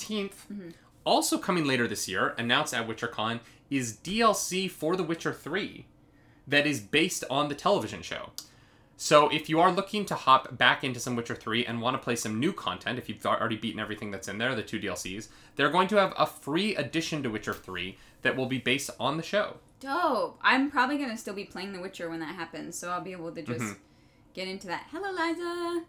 [0.52, 0.70] Mm-hmm.
[1.06, 3.40] Also coming later this year, announced at WitcherCon,
[3.70, 5.86] is DLC for The Witcher 3
[6.48, 8.32] that is based on the television show.
[8.98, 12.04] So if you are looking to hop back into some Witcher 3 and want to
[12.04, 15.30] play some new content, if you've already beaten everything that's in there, the two DLCs,
[15.56, 19.16] they're going to have a free addition to Witcher 3 that will be based on
[19.18, 19.58] the show.
[19.80, 20.38] Dope.
[20.42, 23.32] I'm probably gonna still be playing The Witcher when that happens, so I'll be able
[23.32, 23.74] to just Mm-hmm.
[24.34, 24.88] get into that.
[24.92, 25.84] Hello, Liza.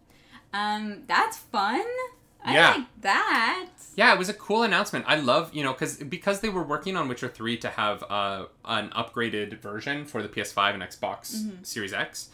[0.53, 1.85] Um, that's fun.
[2.45, 2.71] I Yeah.
[2.75, 3.67] like that.
[3.97, 5.05] Yeah, it was a cool announcement.
[5.09, 8.47] I love, you know, because because they were working on Witcher 3 to have uh,
[8.65, 11.63] an upgraded version for the PS5 and Xbox Mm-hmm.
[11.65, 12.31] Series X.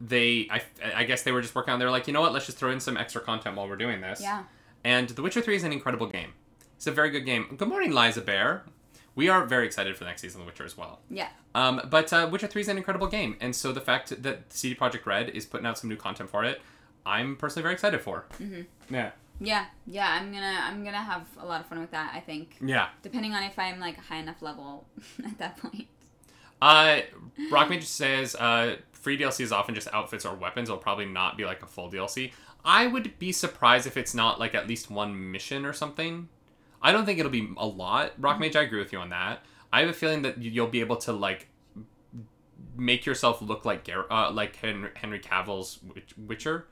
[0.00, 0.62] They, I,
[0.94, 1.78] I guess they were just working on.
[1.78, 2.32] They were like, you know what?
[2.32, 4.20] Let's just throw in some extra content while we're doing this.
[4.22, 4.44] Yeah.
[4.82, 6.32] And The Witcher 3 is an incredible game.
[6.76, 7.54] It's a very good game.
[7.58, 8.64] Good morning, Liza Bear.
[9.14, 11.00] We are very excited for the next season of The Witcher as well.
[11.10, 11.28] Yeah.
[11.54, 14.74] Um, but uh, Witcher 3 is an incredible game, and so the fact that CD
[14.74, 16.62] Projekt Red is putting out some new content for it,
[17.04, 18.24] I'm personally very excited for.
[18.40, 18.94] Mm-hmm.
[18.94, 19.10] Yeah.
[19.40, 19.64] Yeah.
[19.86, 20.08] Yeah.
[20.10, 22.12] I'm gonna I'm gonna have a lot of fun with that.
[22.14, 22.88] I think, Yeah.
[23.02, 24.86] depending on if I'm like high enough level
[25.24, 25.86] at that point.
[26.62, 27.00] Uh,
[27.50, 30.68] Rockmage says uh, free DLC is often just outfits or weapons.
[30.68, 32.32] It'll probably not be like a full DLC.
[32.64, 36.28] I would be surprised if it's not like at least one mission or something.
[36.82, 38.20] I don't think it'll be a lot.
[38.20, 39.42] Rockmage, I agree with you on that.
[39.72, 41.48] I have a feeling that you- you'll be able to like
[42.76, 45.78] make yourself look like Gar- uh, like Henry, Henry Cavill's
[46.18, 46.66] Witcher.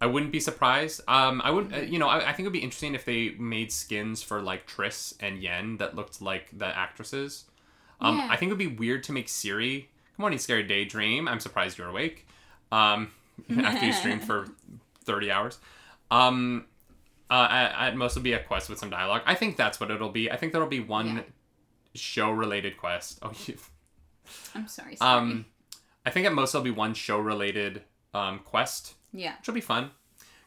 [0.00, 1.00] I wouldn't be surprised.
[1.08, 3.30] Um, I would, uh, you know, I, I think it would be interesting if they
[3.30, 7.44] made skins for like Triss and Yen that looked like the actresses.
[8.00, 8.28] Um, Yeah.
[8.30, 9.80] I think it would be weird to make Ciri.
[9.82, 11.26] Good morning, Scary Daydream.
[11.26, 12.26] I'm surprised you're awake.
[12.70, 13.10] Um,
[13.58, 14.48] after you streamed for
[15.04, 15.58] 30 hours.
[16.10, 16.66] Um,
[17.30, 19.22] uh, at, at most, it'll be a quest with some dialogue.
[19.26, 20.30] I think that's what it'll be.
[20.30, 21.22] I think there'll be one Yeah.
[21.94, 23.18] show-related quest.
[23.22, 23.56] Oh, you,
[24.54, 24.94] I'm sorry.
[24.96, 25.18] sorry.
[25.18, 25.46] um,
[26.06, 27.82] I think at most there'll be one show-related
[28.14, 29.34] um, quest, yeah.
[29.46, 29.90] will be fun.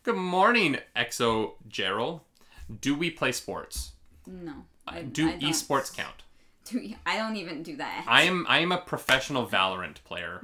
[0.03, 2.22] Good morning, Exo Gerald.
[2.80, 3.91] Do we play sports?
[4.26, 4.53] No.
[4.88, 6.24] I, Do I esports count?
[6.66, 8.05] Do, I don't even do that.
[8.07, 10.39] I am I am a professional Valorant player.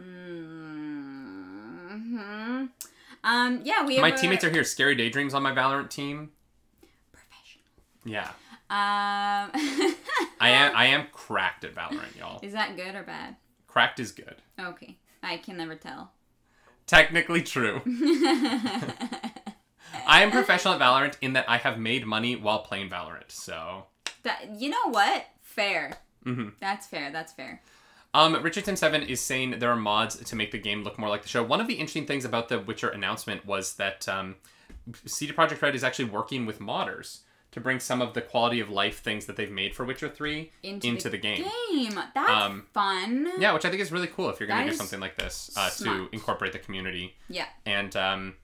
[1.88, 2.66] hmm
[3.24, 3.62] Um.
[3.64, 3.86] Yeah.
[3.86, 4.00] We.
[4.00, 4.64] My a- teammates are here.
[4.64, 6.32] Scary Daydreams on my Valorant team.
[7.12, 7.64] professional.
[8.06, 8.30] Yeah,
[8.70, 9.52] Um.
[10.40, 12.40] I am I am cracked at Valorant, y'all.
[12.44, 13.36] Is that good or bad?
[13.68, 14.36] Cracked is good.
[14.60, 14.98] Okay.
[15.24, 16.12] I can never tell.
[16.88, 17.82] Technically true.
[20.08, 23.30] I am professional at Valorant in that I have made money while playing Valorant.
[23.30, 23.86] So,
[24.24, 25.26] That you know what?
[25.42, 25.98] Fair.
[26.26, 26.54] Mhm.
[26.60, 27.12] That's fair.
[27.12, 27.62] That's fair.
[28.14, 31.10] um, Richard Tim Seven is saying there are mods to make the game look more
[31.10, 31.44] like the show.
[31.44, 34.36] One of the interesting things about the Witcher announcement was that um,
[35.06, 37.20] CD Projekt Red is actually working with modders
[37.58, 40.52] to bring some of the quality of life things that they've made for Witcher Three
[40.64, 41.44] Into, the, game.
[41.72, 42.00] Game.
[42.14, 43.32] That's Um, fun.
[43.40, 45.52] Yeah, which I think is really cool if you're going to do something like this
[45.58, 47.16] uh, to incorporate the community.
[47.30, 47.46] Yeah.
[47.66, 48.36] And um,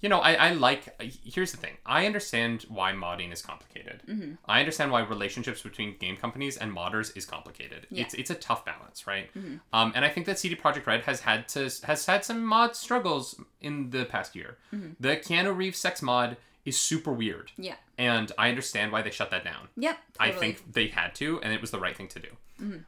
[0.00, 0.98] you know, I, I like.
[1.24, 1.76] Here's the thing.
[1.84, 4.00] I understand why modding is complicated.
[4.08, 4.32] Mm-hmm.
[4.46, 7.86] I understand why relationships between game companies and modders is complicated.
[7.90, 8.04] Yeah.
[8.04, 8.04] Mm-hmm.
[8.06, 9.28] It's it's a tough balance, right?
[9.34, 9.60] Mhm.
[9.74, 12.76] Um, and I think that CD Projekt Red has had to has had some mod
[12.76, 14.56] struggles in the past year.
[14.72, 14.92] Mm-hmm.
[15.00, 16.38] The Keanu Reeves sex mod
[16.70, 17.52] is super weird.
[17.58, 17.74] Yeah.
[17.98, 19.68] And I understand why they shut that down.
[19.76, 19.98] Yep.
[20.18, 22.28] I think they had to, and it was the right thing to do.
[22.60, 22.78] Mm-hmm.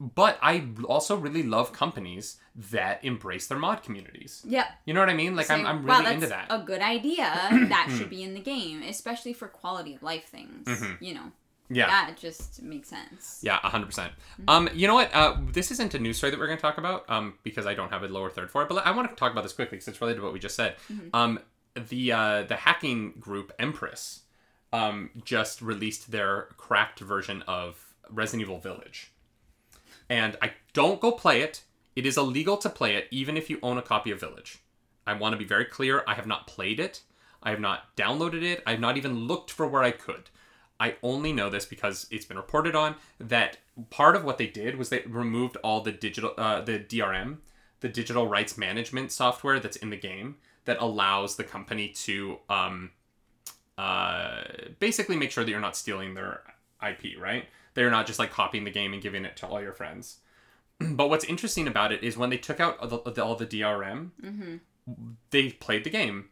[0.00, 2.36] But I also really love companies
[2.70, 4.44] that embrace their mod communities.
[4.46, 4.66] Yep.
[4.84, 5.34] You know what I mean?
[5.34, 6.54] Like I'm, I'm "Wow, really into that's that.
[6.56, 7.24] A good idea.
[7.68, 10.68] that should be in the game, especially for quality of life things.
[11.00, 11.20] You know,
[11.68, 11.74] Mm-hmm.
[11.74, 11.86] yeah.
[11.88, 13.40] that just makes sense.
[13.42, 14.08] Yeah, 100%.
[14.46, 15.12] Um, you know what?
[15.12, 17.74] Uh, this isn't a news story that we're going to talk about um, because I
[17.74, 19.76] don't have a lower third for it, but I want to talk about this quickly
[19.76, 20.76] because it's related to what we just said.
[21.12, 21.40] Um,
[21.78, 24.22] the uh, the hacking group Empress
[24.72, 29.12] um, just released their cracked version of Resident Evil Village.
[30.08, 31.62] And I don't go play it.
[31.96, 34.58] It is illegal to play it even if you own a copy of Village.
[35.06, 36.04] I want to be very clear.
[36.06, 37.02] I have not played it.
[37.42, 38.62] I have not downloaded it.
[38.66, 40.30] I have not even looked for where I could.
[40.80, 43.58] I only know this because it's been reported on that
[43.90, 47.38] part of what they did was they removed all the digital, uh, the DRM,
[47.80, 50.36] the digital rights management software that's in the game
[50.68, 52.90] that allows the company to um,
[53.78, 54.42] uh,
[54.78, 56.42] basically make sure that you're not stealing their
[56.86, 57.46] IP, right?
[57.72, 60.18] They're not just like copying the game and giving it to all your friends.
[60.78, 64.10] but what's interesting about it is when they took out all the, all the DRM,
[65.30, 66.26] they played the game,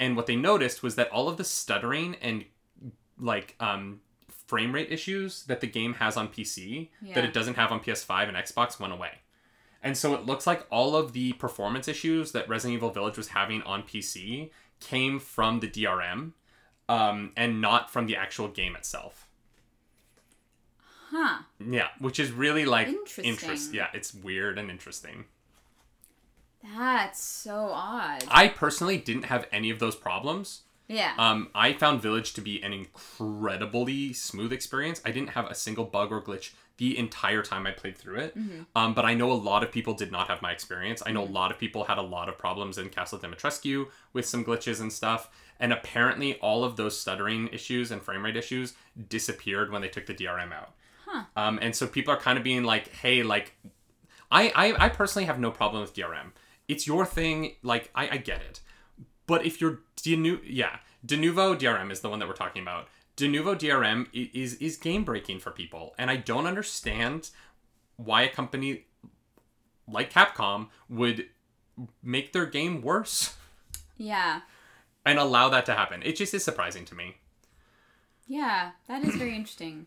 [0.00, 2.44] and what they noticed was that all of the stuttering and
[3.20, 4.00] like um,
[4.48, 8.26] frame rate issues that the game has on PC that it doesn't have on PS5
[8.26, 9.12] and Xbox went away.
[9.86, 13.28] And so it looks like all of the performance issues that Resident Evil Village was
[13.28, 16.32] having on PC came from the DRM
[16.88, 19.28] um, and not from the actual game itself.
[21.10, 21.42] Huh.
[21.64, 23.24] Yeah, which is really like Interesting.
[23.26, 23.72] interest.
[23.72, 25.26] Yeah, it's weird and interesting.
[26.76, 28.24] That's so odd.
[28.26, 30.62] I personally didn't have any of those problems.
[30.88, 31.12] yeah.
[31.16, 35.00] Um, I found Village to be an incredibly smooth experience.
[35.04, 38.34] I didn't have a single bug or glitch the entire time I played through it.
[38.74, 41.02] Um, but I know a lot of people did not have my experience.
[41.06, 44.26] I know a lot of people had a lot of problems in Castle Dimitrescu with
[44.26, 45.30] some glitches and stuff.
[45.58, 48.74] And apparently, all of those stuttering issues and frame rate issues
[49.08, 50.74] disappeared when they took the DRM out.
[51.34, 53.54] Um, and so people are kind of being like, hey, like,
[54.30, 56.32] I, I, I personally have no problem with DRM.
[56.68, 57.54] It's your thing.
[57.62, 58.60] Like, I, I get it.
[59.26, 62.88] But if you're Denu- yeah, Denuvo DRM is the one that we're talking about.
[63.16, 67.30] Denuvo DRM is is game breaking for people, and I don't understand
[67.96, 68.84] why a company
[69.88, 71.26] like Capcom would
[72.02, 73.34] make their game worse
[73.96, 74.40] yeah.
[75.04, 76.02] and allow that to happen.
[76.02, 77.16] It just is surprising to me.
[78.26, 78.72] Yeah.
[78.88, 79.86] That is very interesting.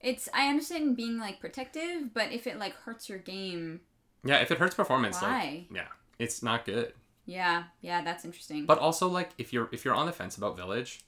[0.00, 3.80] It's I understand being like protective, but if it like hurts your game,
[4.24, 5.66] Yeah, if it hurts performance, Why?
[5.68, 5.88] like yeah,
[6.20, 6.92] it's not good.
[7.26, 8.64] yeah, yeah, that's interesting.
[8.66, 11.00] But also like if you're if you're on the fence about Village,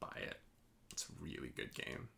[0.00, 0.38] buy it.
[1.26, 2.08] Really good game.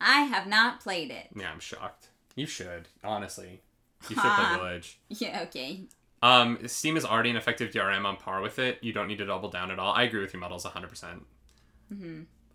[0.00, 1.28] I have not played it.
[1.34, 2.08] Yeah, I'm shocked.
[2.36, 3.60] You should, honestly.
[4.08, 4.98] You should play Village.
[5.08, 5.82] Yeah, okay.
[6.22, 8.78] Um, Steam is already an effective DRM on par with it.
[8.82, 9.92] You don't need to double down at all.
[9.92, 10.88] I agree with you, models 100%.
[10.88, 11.26] percent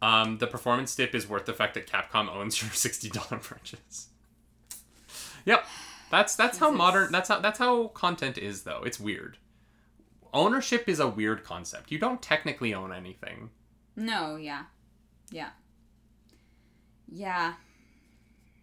[0.01, 4.09] Um, the performance dip is worth the fact that Capcom owns your $60 purchase.
[5.45, 5.65] Yep.
[6.11, 8.83] That's that's how modern that's how that's how content is though.
[8.85, 9.37] It's weird.
[10.33, 11.91] Ownership is a weird concept.
[11.91, 13.49] You don't technically own anything.
[13.95, 14.63] No, yeah.
[15.31, 15.49] Yeah.
[17.11, 17.53] Yeah.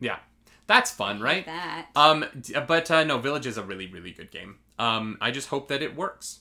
[0.00, 0.18] Yeah.
[0.66, 1.44] That's fun, right?
[1.44, 1.88] That.
[1.96, 2.24] Um,
[2.66, 4.58] but uh, no, Village is a really, really good game.
[4.78, 6.40] Um, I just hope that it works.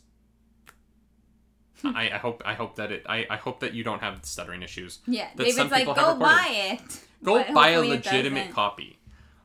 [1.84, 4.62] I, I hope I hope that it I, I hope that you don't have stuttering
[4.62, 5.00] issues.
[5.08, 7.02] yeah, that David's some like, people go buy it.
[7.24, 9.00] Go buy a legitimate copy.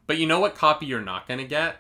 [0.07, 1.77] But you know what copy you're not gonna get?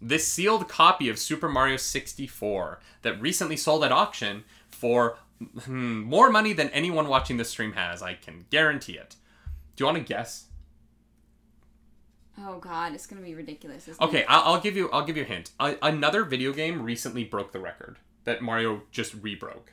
[0.00, 5.29] This sealed copy of Super Mario 64 that recently sold at auction for hmm,
[5.64, 8.02] Hmm, more money than anyone watching this stream has.
[8.02, 9.16] I can guarantee it.
[9.74, 10.46] Do you want to guess?
[12.38, 13.88] Oh god, it's gonna be ridiculous.
[14.00, 14.24] Okay?
[14.26, 14.90] I'll, I'll give you.
[14.90, 15.50] I'll give you a hint.
[15.58, 19.68] A, another video game recently broke the record that Mario just rebroke.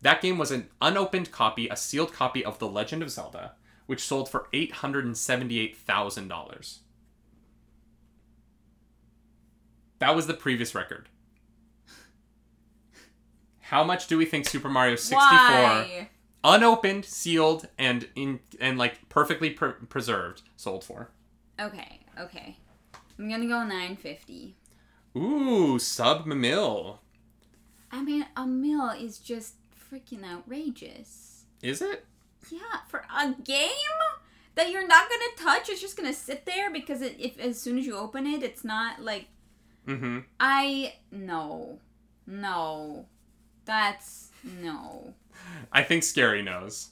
[0.00, 3.52] That game was an unopened copy, a sealed copy of The Legend of Zelda,
[3.86, 6.80] which sold for eight hundred and seventy-eight thousand dollars.
[9.98, 11.08] That was the previous record.
[13.72, 16.10] How much do we think Super Mario sixty-four, Why?
[16.44, 21.08] unopened, sealed, and in and like perfectly pre- preserved, sold for?
[21.58, 22.58] Okay, okay.
[23.18, 24.56] I'm gonna go 950.
[25.16, 27.00] Ooh, sub mil.
[27.90, 29.54] I mean, a mil is just
[29.90, 31.44] freaking outrageous.
[31.62, 32.04] Is it?
[32.50, 33.70] Yeah, for a game
[34.54, 37.78] that you're not gonna touch, it's just gonna sit there because it, if as soon
[37.78, 39.28] as you open it, it's not like
[39.88, 40.18] Mm-hmm.
[40.38, 41.78] I no,
[42.26, 43.06] no,
[43.64, 45.14] that's no.
[45.72, 46.90] I think Scary knows.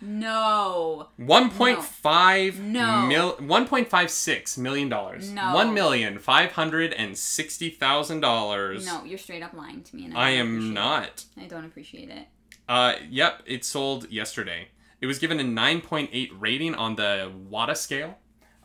[0.00, 1.08] No.
[1.18, 3.06] 1.5 No.
[3.06, 5.30] mil 1.56 million dollars.
[5.30, 5.54] No.
[5.54, 8.84] One million five hundred and sixty thousand dollars.
[8.86, 10.04] No, you're straight up lying to me.
[10.04, 11.24] And I don't am not.
[11.36, 11.44] It.
[11.44, 12.26] I don't appreciate it.
[12.68, 14.68] Uh, yep, it sold yesterday.
[15.00, 18.16] It was given a 9.8 rating on the WATA scale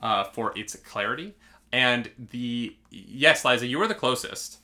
[0.01, 1.35] uh, for its clarity.
[1.71, 2.75] And the.
[2.91, 4.58] Yes, Liza, you were the closest.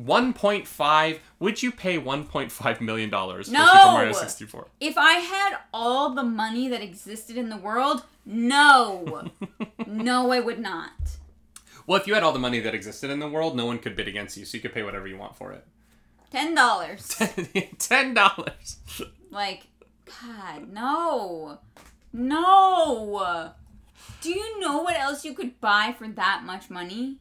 [0.00, 1.18] 1.5.
[1.38, 3.66] Would you pay 1.5 million dollars for No!
[3.66, 4.68] Super Mario 64?
[4.80, 9.30] If I had all the money that existed in the world, no.
[9.86, 10.90] no, I would not.
[11.86, 13.96] Well, if you had all the money that existed in the world, no one could
[13.96, 15.64] bid against you, so you could pay whatever you want for it.
[16.30, 17.16] Ten dollars.
[17.78, 18.78] Ten dollars.
[19.30, 19.68] like,
[20.04, 21.58] God, no.
[22.12, 23.52] No.
[24.20, 27.18] Do you know what else you could buy for that much money?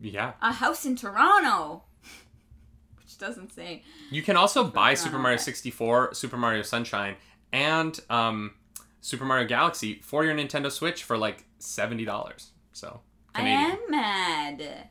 [0.00, 0.32] Yeah.
[0.42, 1.82] A house in Toronto.
[2.98, 3.82] Which doesn't say.
[4.10, 5.44] You can also buy Toronto, Super Mario okay.
[5.44, 7.16] 64, Super Mario Sunshine,
[7.52, 8.54] and um,
[9.00, 12.52] Super Mario Galaxy for your Nintendo Switch for like seventy dollars.
[12.72, 13.00] So
[13.34, 13.70] I Canadian.
[13.72, 14.88] am mad.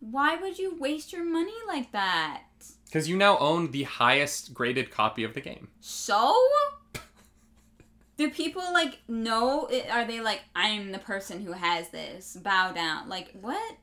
[0.00, 2.42] Why would you waste your money like that?
[2.84, 5.68] Because you now own the highest graded copy of the game.
[5.80, 6.34] So?
[8.18, 9.66] Do people like know?
[9.66, 12.36] It, are they like, I'm the person who has this?
[12.36, 13.08] Bow down.
[13.08, 13.76] Like, what?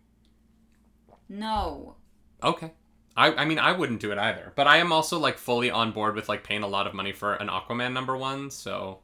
[1.29, 1.95] No.
[2.43, 2.71] Okay.
[3.17, 4.51] I, I mean I wouldn't do it either.
[4.55, 7.13] But I am also like fully on board with like paying a lot of money
[7.13, 8.99] for an Aquaman number one, so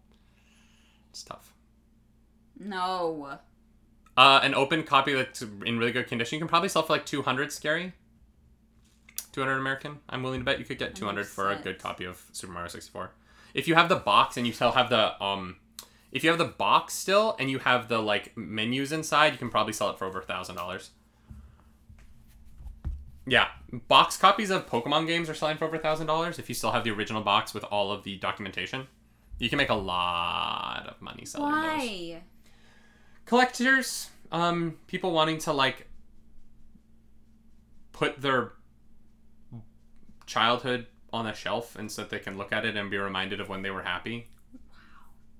[1.09, 1.53] it's tough.
[2.59, 3.39] No.
[4.17, 7.05] Uh, an open copy that's in really good condition, you can probably sell for like
[7.05, 7.93] 200 scary.
[9.31, 9.99] 200 American.
[10.09, 12.67] I'm willing to bet you could get 200 for a good copy of Super Mario
[12.67, 13.11] 64.
[13.53, 15.57] If you have the box and you still have the um
[16.11, 19.49] if you have the box still and you have the like menus inside, you can
[19.49, 20.91] probably sell it for over a thousand dollars.
[23.27, 23.47] Yeah,
[23.87, 26.39] box copies of Pokemon games are selling for over a thousand dollars.
[26.39, 28.87] If you still have the original box with all of the documentation,
[29.37, 32.21] you can make a lot of money selling those Why?
[33.25, 35.87] collectors um people wanting to like
[37.91, 38.53] put their
[40.25, 43.39] childhood on a shelf and so that they can look at it and be reminded
[43.39, 44.27] of when they were happy.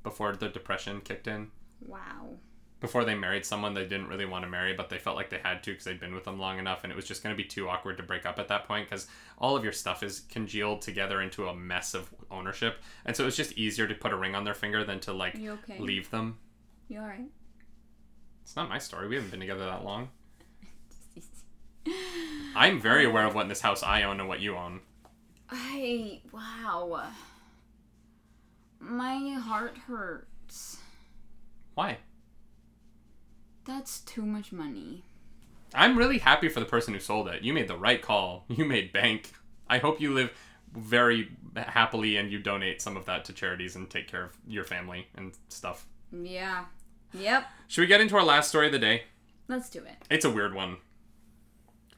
[0.04, 1.52] Before the depression kicked in.
[1.86, 2.38] Wow.
[2.80, 5.40] before they married someone they didn't really want to marry but they felt like they
[5.40, 7.38] had to because they'd been with them long enough and it was just going to
[7.38, 9.08] be too awkward to break up at that point because
[9.40, 12.78] all of your stuff is congealed together into a mess of ownership.
[13.06, 15.14] And so it was just easier to put a ring on their finger than to
[15.14, 15.80] like okay?
[15.80, 16.38] leave them.
[16.88, 17.30] You alright?
[18.44, 19.08] it's not my story.
[19.08, 20.10] We haven't been together that long.
[22.56, 24.82] I'm very aware of what in this house I own and what you own.
[25.52, 27.08] I wow.
[28.80, 30.78] My heart hurts.
[31.76, 31.98] Why?
[33.66, 35.04] That's too much money.
[35.74, 37.44] I'm really happy for the person who sold it.
[37.44, 38.46] You made the right call.
[38.50, 39.32] You made bank.
[39.70, 40.32] I hope you live
[40.74, 44.64] very happily and you donate some of that to charities and take care of your
[44.64, 45.86] family and stuff.
[46.12, 46.66] Yeah.
[47.14, 47.46] Yep.
[47.68, 49.04] Should we get into our last story of the day?
[49.48, 49.96] Let's do it.
[50.10, 50.78] It's a weird one.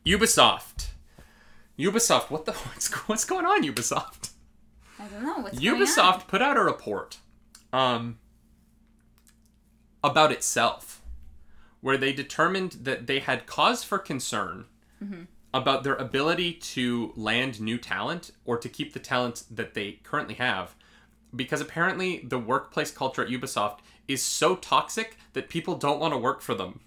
[0.05, 0.87] Ubisoft.
[1.77, 4.31] Ubisoft, what the what's, what's going on Ubisoft?
[4.99, 5.81] I don't know what's going on.
[5.81, 7.17] Ubisoft put out a report
[7.71, 8.19] um,
[10.03, 11.01] about itself
[11.81, 14.65] where they determined that they had cause for concern
[15.53, 20.35] about their ability to land new talent or to keep the talent that they currently
[20.35, 20.75] have
[21.35, 26.17] because apparently the workplace culture at Ubisoft is so toxic that people don't want to
[26.17, 26.79] work for them.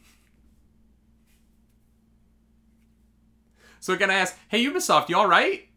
[3.86, 5.68] So again, I ask, hey Ubisoft, you all right?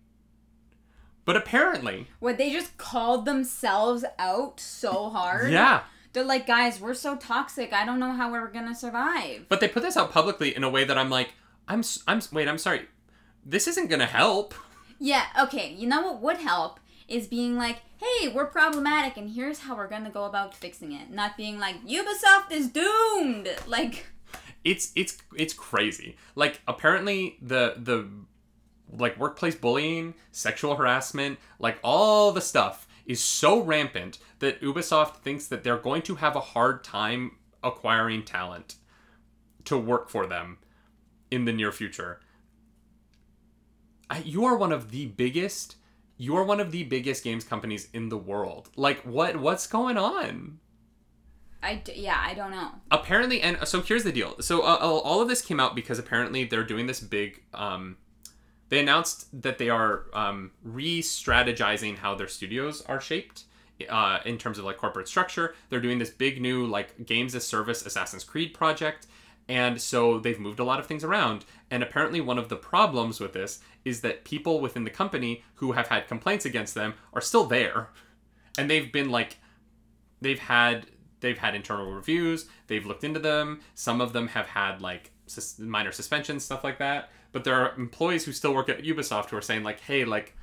[1.26, 5.52] But apparently, What they just called themselves out so hard.
[5.52, 5.82] yeah.
[6.14, 7.72] They're like, guys, we're so toxic.
[7.72, 9.46] I don't know how we're gonna survive.
[9.48, 11.36] But they put this out publicly in a way that I'm like,
[11.68, 12.88] I'm, I'm, wait, I'm sorry.
[13.46, 14.56] This isn't gonna help.
[14.98, 15.28] Yeah.
[15.44, 15.72] Okay.
[15.78, 19.88] You know what would help is being like, hey, we're problematic, and here's how we're
[19.88, 21.12] gonna go about fixing it.
[21.12, 23.50] Not being like, Ubisoft is doomed.
[23.68, 24.08] Like,
[24.70, 26.16] It's, it's, it's crazy.
[26.36, 28.08] Like, apparently the, the,
[28.92, 35.48] like workplace bullying, sexual harassment, like all the stuff is so rampant that Ubisoft thinks
[35.48, 37.32] that they're going to have a hard time
[37.64, 38.76] acquiring talent
[39.66, 40.58] to work for them
[41.32, 42.20] in the near future.
[44.10, 45.76] I, you are one of the biggest
[46.22, 48.70] you are one of the biggest games companies in the world.
[48.76, 50.60] Like what what's going on?
[51.62, 52.72] I d- yeah, I don't know.
[52.92, 54.36] apparently and so here's the deal.
[54.42, 57.98] So uh, all of this came out because apparently they're doing this big um
[58.70, 63.44] they announced that they are um re-strategizing how their studios are shaped
[63.90, 65.56] uh, in terms of like corporate structure.
[65.70, 69.08] They're doing this big new like games as service assassin's creed project
[69.48, 71.44] and so they've moved a lot of things around.
[71.72, 75.72] And apparently one of the problems with this is that people within the company who
[75.72, 77.90] have had complaints against them are still there.
[78.60, 79.38] And they've been like,
[80.22, 80.86] they've had
[81.22, 82.48] they've had internal reviews.
[82.68, 83.62] They've looked into them.
[83.76, 87.12] Some of them have had like sus- minor suspensions, stuff like that.
[87.32, 90.36] But there are employees who still work at Ubisoft who are saying like, hey, like.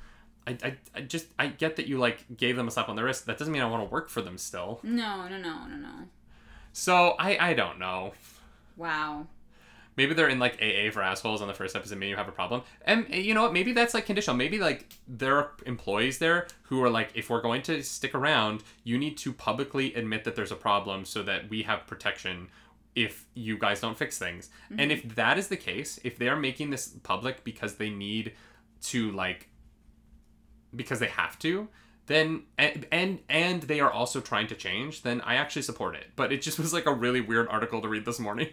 [0.45, 3.03] I, I, I just I get that you like gave them a slap on the
[3.03, 3.25] wrist.
[3.25, 4.79] That doesn't mean I want to work for them still.
[4.81, 5.93] No, no, no, no, no.
[6.71, 8.13] So I I don't know.
[8.77, 9.27] Wow.
[9.97, 11.97] Maybe they're in like AA for assholes on the first episode.
[11.97, 13.53] Maybe you have a problem, and eh, you know what?
[13.53, 14.37] Maybe that's like conditional.
[14.37, 18.63] Maybe like there are employees there who are like, if we're going to stick around,
[18.83, 22.47] you need to publicly admit that there's a problem so that we have protection
[22.95, 24.49] if you guys don't fix things.
[24.77, 28.33] And if that is the case, if they are making this public because they need
[28.83, 29.49] to like
[30.75, 31.67] because they have to,
[32.07, 36.07] then and and and they are also trying to change, then I actually support it.
[36.15, 38.49] But it just was like a really weird article to read this morning.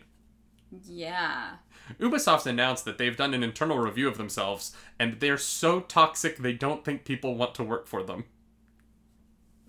[0.85, 1.57] Yeah.
[2.01, 6.53] Ubisoft's announced that they've done an internal review of themselves and they're so toxic they
[6.55, 8.25] don't think people want to work for them.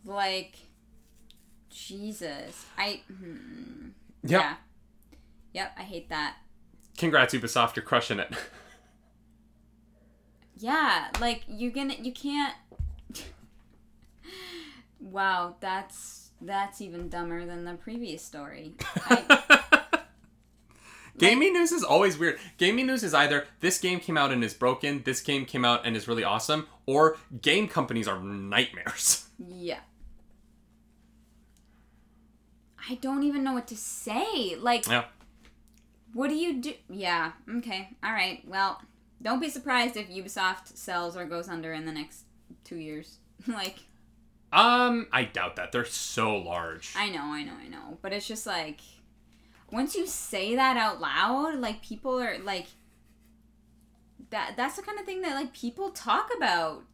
[0.06, 0.56] Like,
[1.70, 2.66] Jesus.
[2.78, 3.01] I.
[3.08, 3.89] Hmm.
[4.24, 4.41] Yep.
[4.41, 4.56] Yeah.
[5.53, 6.38] Yep, I hate that.
[6.97, 8.34] Congrats, Ubisoft, you're crushing it.
[10.58, 12.56] Yeah, like you gonna you can't.
[14.99, 18.74] wow, that's that's even dumber than the previous story.
[18.95, 19.60] I,
[21.18, 22.38] Gaming news is always weird.
[22.57, 25.86] Gaming news is either this game came out and is broken, this game came out
[25.86, 29.28] and is really awesome, or game companies are nightmares.
[29.39, 29.80] yeah.
[32.89, 34.55] I don't even know what to say.
[34.59, 35.05] Like, Yeah.
[36.13, 36.74] what do you do?
[36.89, 37.32] Yeah.
[37.57, 37.89] Okay.
[38.03, 38.43] All right.
[38.47, 38.82] Well,
[39.22, 42.26] don't be surprised if Ubisoft sells or goes under in the next
[42.63, 43.18] two years.
[43.47, 43.80] like,
[44.53, 45.72] Um, I doubt that.
[45.72, 46.93] They're so large.
[46.95, 47.97] I know, I know, I know.
[48.01, 48.82] But it's just like
[49.76, 52.67] once you say that out loud, like people are like
[54.30, 56.86] that that's the kind of thing that like people talk about.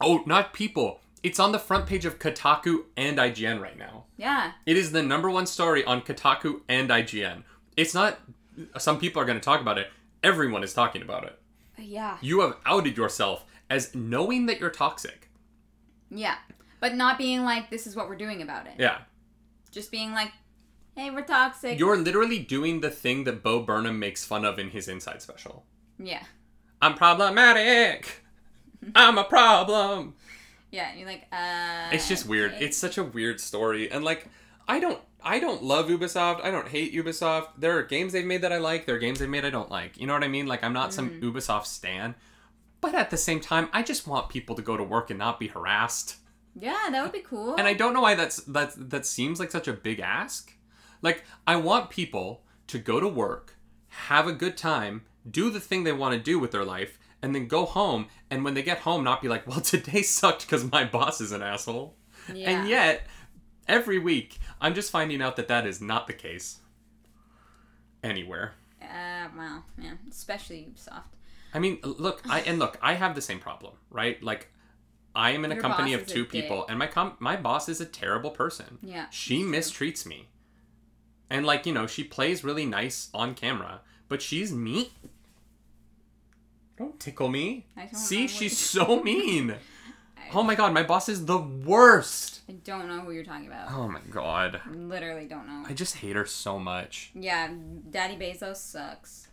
[0.00, 1.00] Oh, not people.
[1.24, 4.04] It's on the front page of Kotaku and IGN right now.
[4.16, 4.52] Yeah.
[4.66, 7.42] It is the number one story on Kotaku and IGN.
[7.76, 8.20] It's not
[8.78, 9.88] some people are going to talk about it.
[10.22, 11.36] Everyone is talking about it.
[11.76, 12.18] Yeah.
[12.20, 15.28] You have outed yourself as knowing that you're toxic.
[16.08, 16.36] Yeah.
[16.78, 18.74] But not being like this is what we're doing about it.
[18.78, 18.98] Yeah.
[19.72, 20.30] Just being like
[20.96, 21.78] hey, we're toxic.
[21.78, 25.64] You're literally doing the thing that Bo Burnham makes fun of in his Inside special.
[25.98, 26.22] yeah.
[26.80, 28.22] I'm problematic.
[28.96, 30.14] I'm a problem.
[30.72, 32.54] Yeah, you're like uh It's just weird.
[32.54, 32.64] okay.
[32.64, 34.26] It's such a weird story, and like,
[34.66, 36.42] I don't, I don't love Ubisoft.
[36.42, 37.48] I don't hate Ubisoft.
[37.58, 38.86] There are games they've made that I like.
[38.86, 39.96] There are games they've made I don't like.
[39.98, 40.46] You know what I mean?
[40.46, 42.16] Like, I'm not some Ubisoft stan,
[42.80, 45.38] but at the same time, I just want people to go to work and not
[45.38, 46.16] be harassed.
[46.58, 47.54] Yeah, that would be cool.
[47.54, 50.52] And I don't know why that's that that seems like such a big ask.
[51.02, 53.56] Like, I want people to go to work,
[53.88, 57.34] have a good time, do the thing they want to do with their life, and
[57.34, 58.06] then go home.
[58.30, 61.32] And when they get home, not be like, "Well, today sucked because my boss is
[61.32, 61.96] an asshole."
[62.32, 62.50] yeah.
[62.50, 63.06] And yet,
[63.68, 66.60] every week, I'm just finding out that that is not the case
[68.02, 68.54] anywhere.
[68.80, 71.02] uh well, yeah, especially Ubisoft.
[71.54, 74.22] I mean, look, I and look, I have the same problem, right?
[74.22, 74.48] Like,
[75.14, 76.66] I am in a company of two people, dick.
[76.70, 78.78] and my com- my boss is a terrible person.
[78.82, 79.06] Yeah.
[79.10, 80.28] She mistreats me,
[81.32, 84.86] and like you know, she plays really nice on camera, but she's mean.
[86.76, 87.66] Don't tickle me.
[87.92, 89.56] See, she's so mean.
[90.34, 92.40] Oh my god, my boss is the worst.
[92.48, 93.70] I don't know who you're talking about.
[93.70, 94.62] Oh my god.
[94.64, 95.64] I literally don't know.
[95.68, 97.10] I just hate her so much.
[97.14, 97.50] Yeah,
[97.90, 99.28] Daddy Bezos sucks.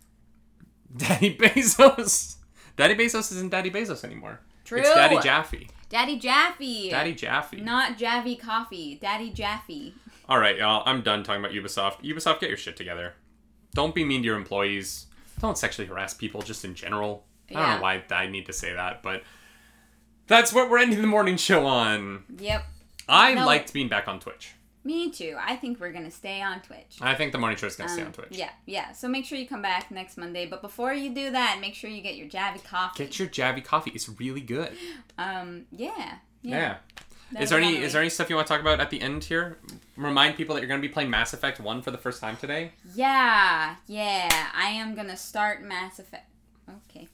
[0.93, 2.36] Daddy Bezos.
[2.76, 4.41] Daddy Bezos isn't Daddy Bezos anymore.
[4.66, 4.80] True.
[4.80, 5.70] It's Daddy Jassy.
[5.88, 6.89] Daddy Jassy.
[6.89, 7.62] Daddy Jassy.
[7.62, 9.00] Not Javy Coffee.
[9.02, 9.93] Daddy Jassy.
[10.30, 10.84] All right, y'all.
[10.86, 12.03] I'm done talking about Ubisoft.
[12.03, 13.15] Ubisoft, get your shit together.
[13.73, 15.07] Don't be mean to your employees.
[15.39, 17.25] Don't sexually harass people just in general.
[17.49, 19.23] I don't know why I need to say that, but
[20.27, 22.25] that's what we're ending the morning show on.
[22.38, 22.63] Yep.
[23.07, 23.45] I No.
[23.45, 24.51] liked being back on Twitch.
[24.84, 25.36] Me too.
[25.39, 26.97] I think we're gonna stay on Twitch.
[27.01, 28.27] I think the morning show is gonna stay Um, on Twitch.
[28.32, 28.91] Yeah, yeah.
[28.91, 30.45] So make sure you come back next Monday.
[30.45, 33.03] But before you do that, make sure you get your Javy coffee.
[33.05, 33.91] Get your Javy coffee.
[33.95, 34.77] It's really good.
[35.17, 36.19] um, yeah.
[36.43, 36.57] Yeah.
[36.57, 36.77] Yeah.
[37.39, 39.23] Is there any is there any stuff you want to talk about at the end
[39.25, 39.57] here?
[39.97, 42.38] Remind people that you're going to be playing Mass Effect 1 for the first time
[42.38, 42.71] today.
[42.95, 44.47] Yeah, yeah.
[44.55, 46.25] I am gonna start Mass Effect.
[46.69, 47.07] Okay.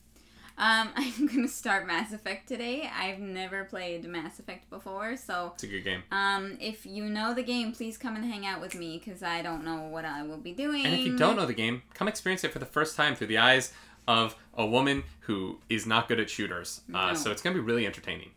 [0.58, 2.90] Um, I'm gonna start Mass Effect today.
[2.98, 6.04] I've never played Mass Effect before, so It's a good game.
[6.12, 9.42] um, if you know the game, please come and hang out with me because I
[9.42, 10.86] don't know what I will be doing.
[10.86, 13.28] And if you don't know the game, come experience it for the first time through
[13.28, 13.74] the eyes
[14.08, 16.82] of a woman who is not good at shooters.
[16.94, 17.14] Uh, No.
[17.16, 18.30] so it's going to be really entertaining.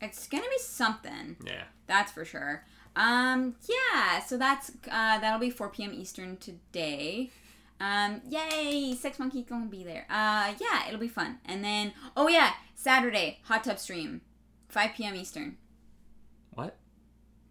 [0.00, 1.36] It's gonna be something.
[1.44, 1.64] Yeah.
[1.86, 2.64] That's for sure.
[2.96, 5.92] Um, yeah, so that's uh, that'll be 4 p.m.
[5.94, 7.30] Eastern today.
[7.80, 10.04] Um, yay, Sex Monkey gonna be there.
[10.10, 11.38] Uh, yeah, it'll be fun.
[11.44, 14.20] And then, oh yeah, Saturday hot tub stream.
[14.68, 15.14] 5 p.m.
[15.16, 15.56] Eastern.
[16.50, 16.76] What?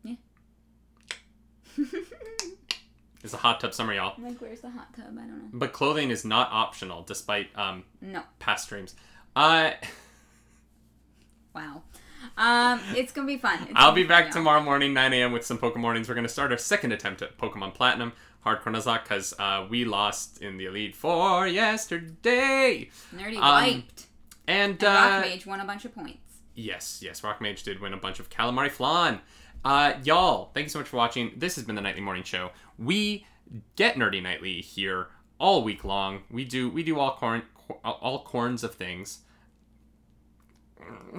[0.03, 0.15] Yeah.
[3.23, 4.13] It's a hot tub summer, y'all.
[4.15, 5.07] I'm like, where's the hot tub?
[5.11, 5.49] I don't know.
[5.51, 8.21] But clothing is not optional, despite um, No.
[8.39, 8.95] past streams.
[9.35, 9.71] Uh,
[11.55, 11.81] Wow.
[12.37, 13.63] Um, it's gonna be fun.
[13.63, 14.33] It's I'll gonna be back y'all.
[14.33, 15.31] tomorrow morning, 9 a.m.
[15.31, 16.07] with some Pokemon mornings.
[16.09, 18.13] We're going to start our second attempt at Pokemon Platinum,
[18.45, 22.89] Hardcore Nuzlocke, because uh, we lost in the Elite Four yesterday.
[23.15, 24.05] Nerdy Um, wiped.
[24.47, 26.19] And, And uh, Rock Mage won a bunch of points.
[26.55, 29.19] yes, yes, Rock Mage did win a bunch of Calamari Flan.
[29.65, 31.31] Uh, y'all, thank you so much for watching.
[31.35, 32.51] This has been the Nightly Morning Show.
[32.77, 33.25] We
[33.75, 35.07] get nerdy nightly here
[35.39, 36.23] all week long.
[36.29, 37.43] We do we do all corn
[37.83, 39.19] all corns of things.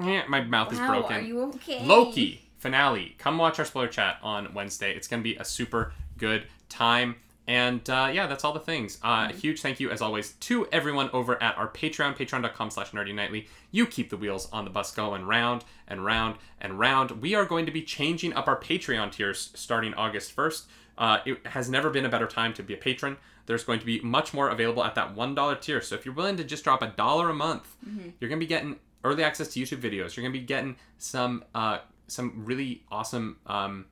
[0.01, 1.17] Yeah, my mouth is Wow, broken.
[1.17, 1.85] are you okay?
[1.85, 3.15] Loki finale.
[3.19, 4.95] Come watch our spoiler chat on Wednesday.
[4.95, 7.17] It's going to be a super good time.
[7.47, 8.99] And uh, yeah, that's all the things.
[9.03, 13.15] Uh, Huge thank you, as always, to everyone over at our Patreon, patreon.com slash nerdy
[13.15, 13.47] nightly.
[13.71, 17.11] You keep the wheels on the bus going round and round and round.
[17.23, 20.65] We are going to be changing up our Patreon tiers starting August 1st.
[20.99, 23.17] Uh, it has never been a better time to be a patron.
[23.47, 25.81] There's going to be much more available at that $1 tier.
[25.81, 27.77] So if you're willing to just drop a dollar a month,
[28.21, 30.17] you're going to be getting early access to YouTube videos.
[30.17, 33.87] You're going to be getting some uh, some really awesome um,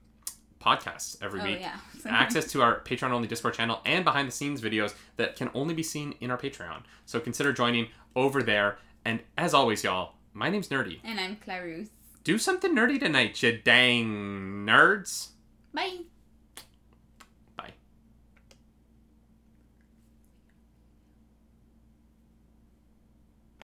[0.61, 1.61] podcasts every Oh, week.
[1.61, 1.77] yeah.
[2.07, 5.75] access to our Patreon only Discord channel and behind the scenes videos that can only
[5.75, 6.83] be seen in our Patreon.
[7.05, 8.79] So consider joining over there.
[9.05, 10.99] And as always, y'all, my name's Nerdy.
[11.05, 11.89] And I'm Clarus.
[12.25, 15.29] Do something nerdy tonight, you dang nerds.
[15.73, 15.99] Bye.